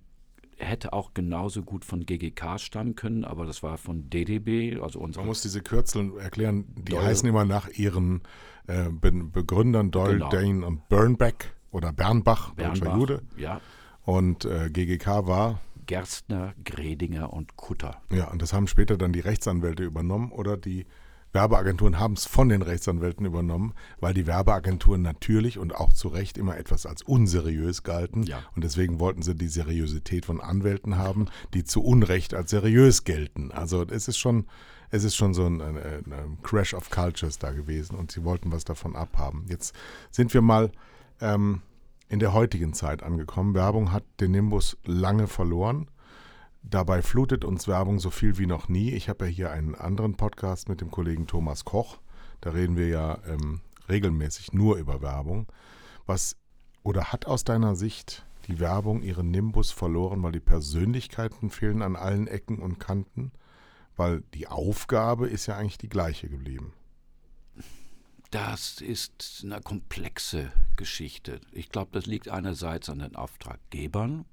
[0.60, 5.22] hätte auch genauso gut von GGK stammen können, aber das war von DDB, also unser.
[5.22, 7.06] Man muss diese Kürzel erklären, die Doyle.
[7.06, 8.22] heißen immer nach ihren
[8.70, 10.30] äh, Be Begründern Doyle, Genau.
[10.30, 13.22] Dane und Bernbeck oder Bernbach, deutscher Bernbach, Jude.
[13.38, 13.62] Ja,
[14.04, 18.02] Und äh, GGK war, Gerstner, Gredinger und Kutter.
[18.12, 20.86] ja, und das haben später dann die Rechtsanwälte übernommen oder die
[21.32, 26.40] Werbeagenturen haben es von den Rechtsanwälten übernommen, weil die Werbeagenturen natürlich und auch zu Recht
[26.40, 28.24] immer etwas als unseriös galten.
[28.24, 28.40] Ja.
[28.56, 33.52] Und deswegen wollten sie die Seriosität von Anwälten haben, die zu Unrecht als seriös gelten.
[33.52, 34.48] Also es ist schon,
[34.92, 38.52] es ist schon so ein, ein, ein Crash of Cultures da gewesen und sie wollten
[38.52, 39.46] was davon abhaben.
[39.48, 39.76] Jetzt
[40.12, 40.72] sind wir mal
[41.22, 41.62] ähm,
[42.08, 43.54] in der heutigen Zeit angekommen.
[43.54, 45.90] Werbung hat den Nimbus lange verloren.
[46.64, 48.92] Dabei flutet uns Werbung so viel wie noch nie.
[48.92, 52.00] Ich habe ja hier einen anderen Podcast mit dem Kollegen Thomas Koch.
[52.42, 55.48] Da reden wir ja ähm, regelmäßig nur über Werbung.
[56.06, 56.36] Was
[56.84, 61.96] oder hat aus deiner Sicht die Werbung ihren Nimbus verloren, weil die Persönlichkeiten fehlen an
[61.96, 63.32] allen Ecken und Kanten?
[64.00, 66.72] Weil die Aufgabe ist ja eigentlich die gleiche geblieben.
[68.32, 71.42] Das ist eine komplexe Geschichte.
[71.52, 74.24] Ich glaube, das liegt einerseits an den Auftraggebern,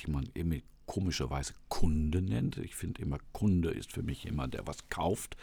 [0.00, 2.56] die man immer komischerweise Kunde nennt.
[2.56, 5.36] Ich finde immer, Kunde ist für mich jemand, der was kauft.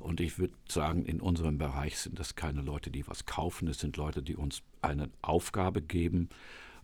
[0.00, 3.68] Und ich würde sagen, in unserem Bereich sind das keine Leute, die was kaufen.
[3.68, 6.28] Es sind Leute, die uns eine Aufgabe geben,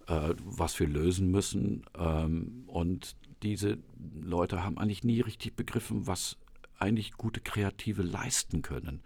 [0.06, 1.84] äh, was wir lösen müssen.
[1.98, 3.78] Ähm, und diese
[4.20, 6.36] Leute haben eigentlich nie richtig begriffen, was
[6.78, 9.00] eigentlich gute Kreative leisten können.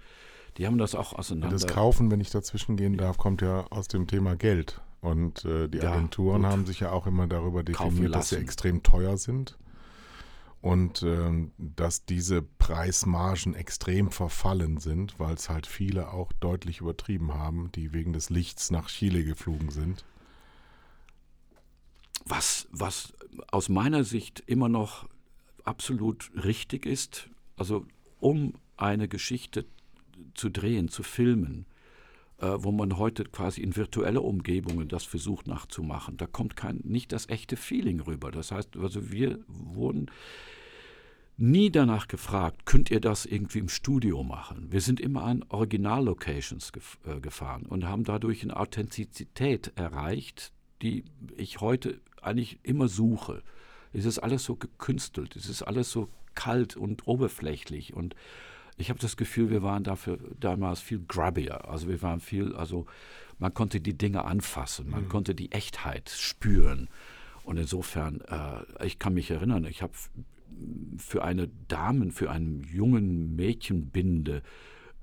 [0.56, 1.56] Die haben das auch auseinander.
[1.56, 4.80] Das Kaufen, wenn ich dazwischen gehen darf, kommt ja aus dem Thema Geld.
[5.00, 6.50] Und äh, die Ja, Agenturen gut.
[6.50, 9.56] haben sich ja auch immer darüber definiert, dass sie extrem teuer sind.
[10.60, 17.32] Und ähm, dass diese Preismargen extrem verfallen sind, weil es halt viele auch deutlich übertrieben
[17.32, 20.04] haben, die wegen des Lichts nach Chile geflogen sind.
[22.26, 23.14] Was, was
[23.50, 25.08] aus meiner Sicht immer noch
[25.64, 27.86] absolut richtig ist, also
[28.18, 29.66] um eine Geschichte
[30.34, 31.66] zu drehen, zu filmen,
[32.38, 37.12] äh, wo man heute quasi in virtuelle Umgebungen das versucht nachzumachen, da kommt kein, nicht
[37.12, 38.30] das echte Feeling rüber.
[38.30, 40.10] Das heißt, also wir wurden
[41.36, 44.70] nie danach gefragt, könnt ihr das irgendwie im Studio machen?
[44.70, 50.52] Wir sind immer an Originallocations gef äh, gefahren und haben dadurch eine Authentizität erreicht,
[50.82, 51.04] die
[51.36, 53.42] ich heute eigentlich immer suche.
[53.92, 58.14] Es ist alles so gekünstelt, es ist alles so kalt und oberflächlich und
[58.80, 61.68] ich habe das Gefühl, wir waren dafür damals viel grubbier.
[61.68, 62.86] Also wir waren viel, also
[63.38, 66.88] man konnte die Dinge anfassen, man konnte die Echtheit spüren.
[67.44, 69.92] Und insofern, äh, ich kann mich erinnern, ich habe
[70.96, 74.42] für eine Damen, für einen jungen Mädchenbinde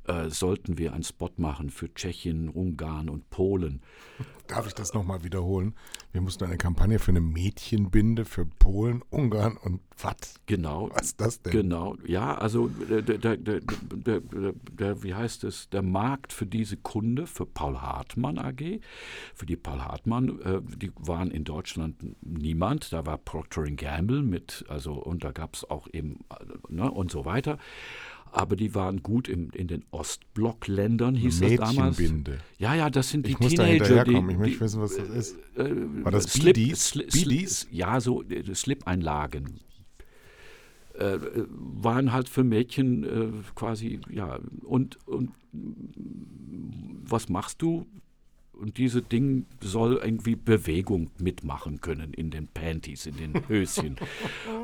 [0.07, 3.81] äh, sollten wir einen Spot machen für Tschechien, Ungarn und Polen.
[4.47, 5.75] Darf ich das nochmal wiederholen?
[6.13, 10.39] Wir mussten eine Kampagne für eine Mädchenbinde für Polen, Ungarn und was?
[10.45, 10.89] Genau.
[10.93, 11.51] Was ist das denn?
[11.51, 16.31] Genau, ja, also der, der, der, der, der, der, der, wie heißt es, der Markt
[16.31, 18.79] für diese Kunde, für Paul Hartmann AG,
[19.35, 24.65] für die Paul Hartmann, äh, die waren in Deutschland niemand, da war Procter Gamble mit,
[24.69, 27.57] also und da gab es auch eben, äh, ne, und so weiter.
[28.31, 31.97] Aber die waren gut im, in den Ostblockländern, hieß das damals.
[31.99, 32.39] Mädchenbinde.
[32.59, 35.09] Ja, ja, das sind die Ich muss da Teenager, die, Ich möchte wissen, was das
[35.09, 35.37] ist.
[35.55, 35.71] äh,
[36.03, 36.93] War das Slip, BDs?
[36.93, 37.67] Sli- BDs?
[37.71, 39.59] Ja, so äh, Slip-Einlagen.
[40.97, 41.19] Äh,
[41.49, 45.31] waren halt für Mädchen äh, quasi, ja, und, und
[47.09, 47.85] was machst du?
[48.57, 53.97] Und diese Ding soll irgendwie Bewegung mitmachen können in den Panties, in den Höschen.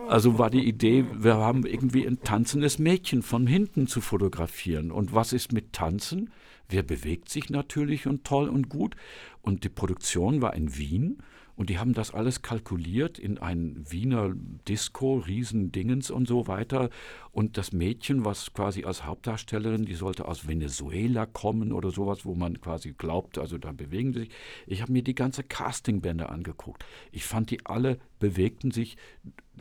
[0.07, 4.91] Also war die Idee, wir haben irgendwie ein tanzendes Mädchen von hinten zu fotografieren.
[4.91, 6.31] Und was ist mit Tanzen?
[6.69, 8.95] Wer bewegt sich natürlich und toll und gut?
[9.41, 11.21] Und die Produktion war in Wien
[11.55, 14.33] Und die haben das alles kalkuliert in ein Wiener
[14.67, 16.89] Disco, Riesendingens und so weiter.
[17.31, 22.33] Und das Mädchen, was quasi als Hauptdarstellerin, die sollte aus Venezuela kommen oder sowas, wo
[22.33, 24.29] man quasi glaubt, also da bewegen sie sich.
[24.65, 26.85] Ich habe mir die ganze Castingbände angeguckt.
[27.11, 28.97] Ich fand, die alle bewegten sich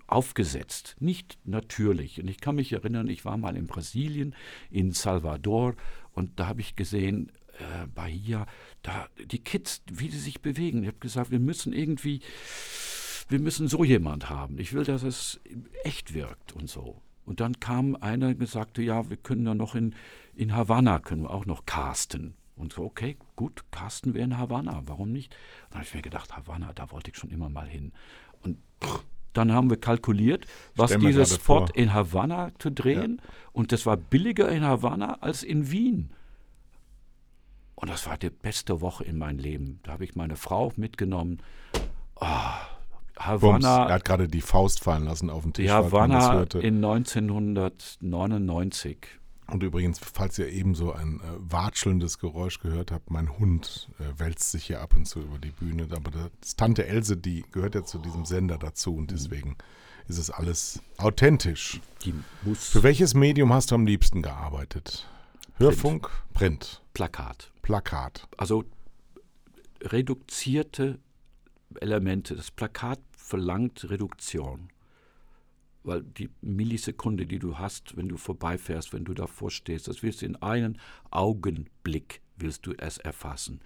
[0.07, 2.21] aufgesetzt, nicht natürlich.
[2.21, 4.35] Und ich kann mich erinnern, ich war mal in Brasilien,
[4.71, 5.75] in Salvador,
[6.15, 8.47] und da habe ich gesehen, äh, Bahia,
[8.83, 10.83] da die Kids, wie sie sich bewegen.
[10.83, 12.21] Ich habe gesagt, wir müssen irgendwie,
[13.29, 14.59] wir müssen so jemand haben.
[14.59, 15.41] Ich will, dass es
[15.85, 17.01] echt wirkt und so.
[17.25, 19.95] Und dann kam einer und sagte, ja, wir können ja noch in,
[20.35, 22.35] in Havanna, können wir auch noch casten.
[22.57, 25.35] Und so, okay, gut, casten wir in Havanna, warum nicht?
[25.71, 27.93] Dann habe ich mir gedacht, Havanna, da wollte ich schon immer mal hin.
[28.43, 28.59] Und
[29.33, 33.23] dann haben wir kalkuliert, was dieses Spot in Havanna zu drehen.
[33.53, 36.11] Und das war billiger in Havanna als in Wien.
[37.83, 39.81] Und das war die beste Woche in meinem Leben.
[39.83, 41.43] Da habe ich meine Frau mitgenommen.
[42.15, 42.29] Bums,
[43.17, 45.67] Havanna, er hat gerade die Faust fallen lassen auf den Tisch,
[46.33, 46.61] hörte.
[46.61, 48.99] in 1999.
[49.49, 54.05] Und übrigens, falls ihr eben so ein äh, watschelndes Geräusch gehört habt, mein Hund äh,
[54.17, 55.89] wälzt sich hier ab und zu über die Bühne.
[55.91, 59.57] Aber das Tante Else, die gehört ja zu diesem Sender dazu und deswegen
[60.07, 61.81] ist es alles authentisch.
[62.55, 65.09] Für welches Medium hast du am liebsten gearbeitet?
[65.59, 67.53] Hörfunk, Print, Plakat.
[67.63, 68.29] Plakat.
[68.37, 68.65] Also
[69.83, 70.99] reduzierte
[71.81, 72.37] Elemente.
[72.37, 74.69] Das Plakat verlangt Reduktion.
[75.85, 80.23] Weil die Millisekunde, die du hast, wenn du vorbeifährst, wenn du davor stehst, das willst
[80.23, 80.79] du in einen
[81.11, 83.61] Augenblick willst du es erfassen.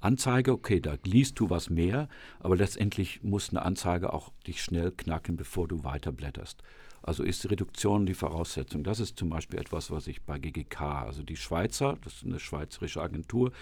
[0.00, 2.08] Anzeige, okay, da liest du was mehr,
[2.40, 6.62] aber letztendlich muss eine Anzeige auch dich schnell knacken, bevor du weiterblätterst.
[7.06, 8.82] Also ist Reduktion die Voraussetzung.
[8.82, 12.40] Das ist zum Beispiel etwas, was ich bei GGK, also die Schweizer, das ist eine
[12.40, 13.52] schweizerische Agentur,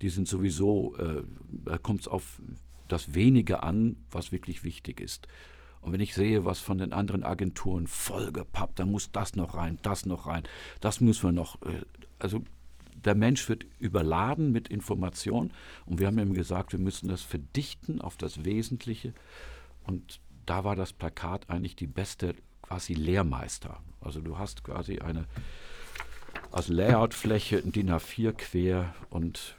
[0.00, 1.22] die sind sowieso, äh,
[1.64, 2.40] da kommt es auf
[2.86, 5.26] das Wenige an, was wirklich wichtig ist.
[5.80, 9.80] Und wenn ich sehe, was von den anderen Agenturen vollgepappt, dann muss das noch rein,
[9.82, 10.44] das noch rein,
[10.80, 11.60] das müssen wir noch.
[11.62, 11.82] Äh,
[12.20, 12.44] also
[13.04, 15.52] der Mensch wird überladen mit Informationen
[15.86, 19.12] und wir haben ihm gesagt, wir müssen das verdichten auf das Wesentliche.
[19.82, 22.36] Und da war das Plakat eigentlich die beste
[22.72, 23.80] quasi Lehrmeister.
[24.00, 25.26] Also du hast quasi eine
[26.50, 29.56] als Layoutfläche ein DIN A4 quer und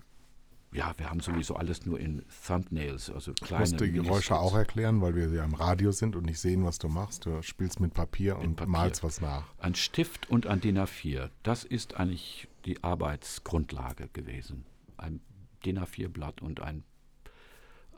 [0.71, 5.01] ja, wir haben sowieso alles nur in Thumbnails, also kleine musste die Geräusche auch erklären,
[5.01, 7.27] weil wir ja im Radio sind und nicht sehen, was du machst.
[7.27, 8.71] Du spielst mit Papier und Papier.
[8.71, 9.43] malst was nach.
[9.59, 14.65] Ein Stift und ein DIN A4, das ist eigentlich die Arbeitsgrundlage gewesen.
[14.97, 15.21] Ein
[15.63, 16.83] DIN A4-Blatt und ein,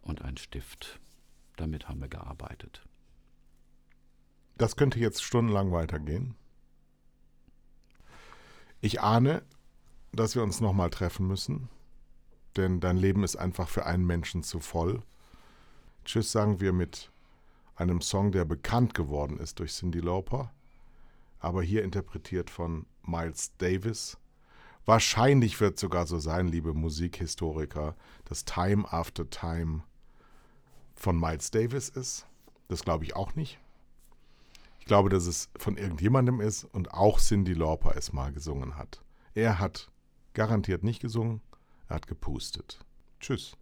[0.02, 1.00] und ein Stift.
[1.56, 2.86] Damit haben wir gearbeitet.
[4.58, 6.36] Das könnte jetzt stundenlang weitergehen.
[8.80, 9.44] Ich ahne,
[10.14, 11.70] dass wir uns nochmal treffen müssen,
[12.56, 15.02] denn dein Leben ist einfach für einen Menschen zu voll.
[16.06, 17.12] Tschüss sagen wir mit
[17.76, 20.54] einem Song, der bekannt geworden ist durch Cindy Lauper,
[21.40, 24.18] aber hier interpretiert von Miles Davis.
[24.86, 27.96] Wahrscheinlich wird sogar so sein, liebe Musikhistoriker,
[28.26, 29.84] dass Time After Time
[30.94, 32.26] von Miles Davis ist.
[32.70, 33.60] Das glaube ich auch nicht.
[34.86, 39.02] Ich glaube, dass es von irgendjemandem ist und auch Cindy Lauper es mal gesungen hat.
[39.34, 39.90] Er hat
[40.36, 41.42] garantiert nicht gesungen,
[41.88, 42.86] er hat gepustet.
[43.20, 43.58] Tschüss.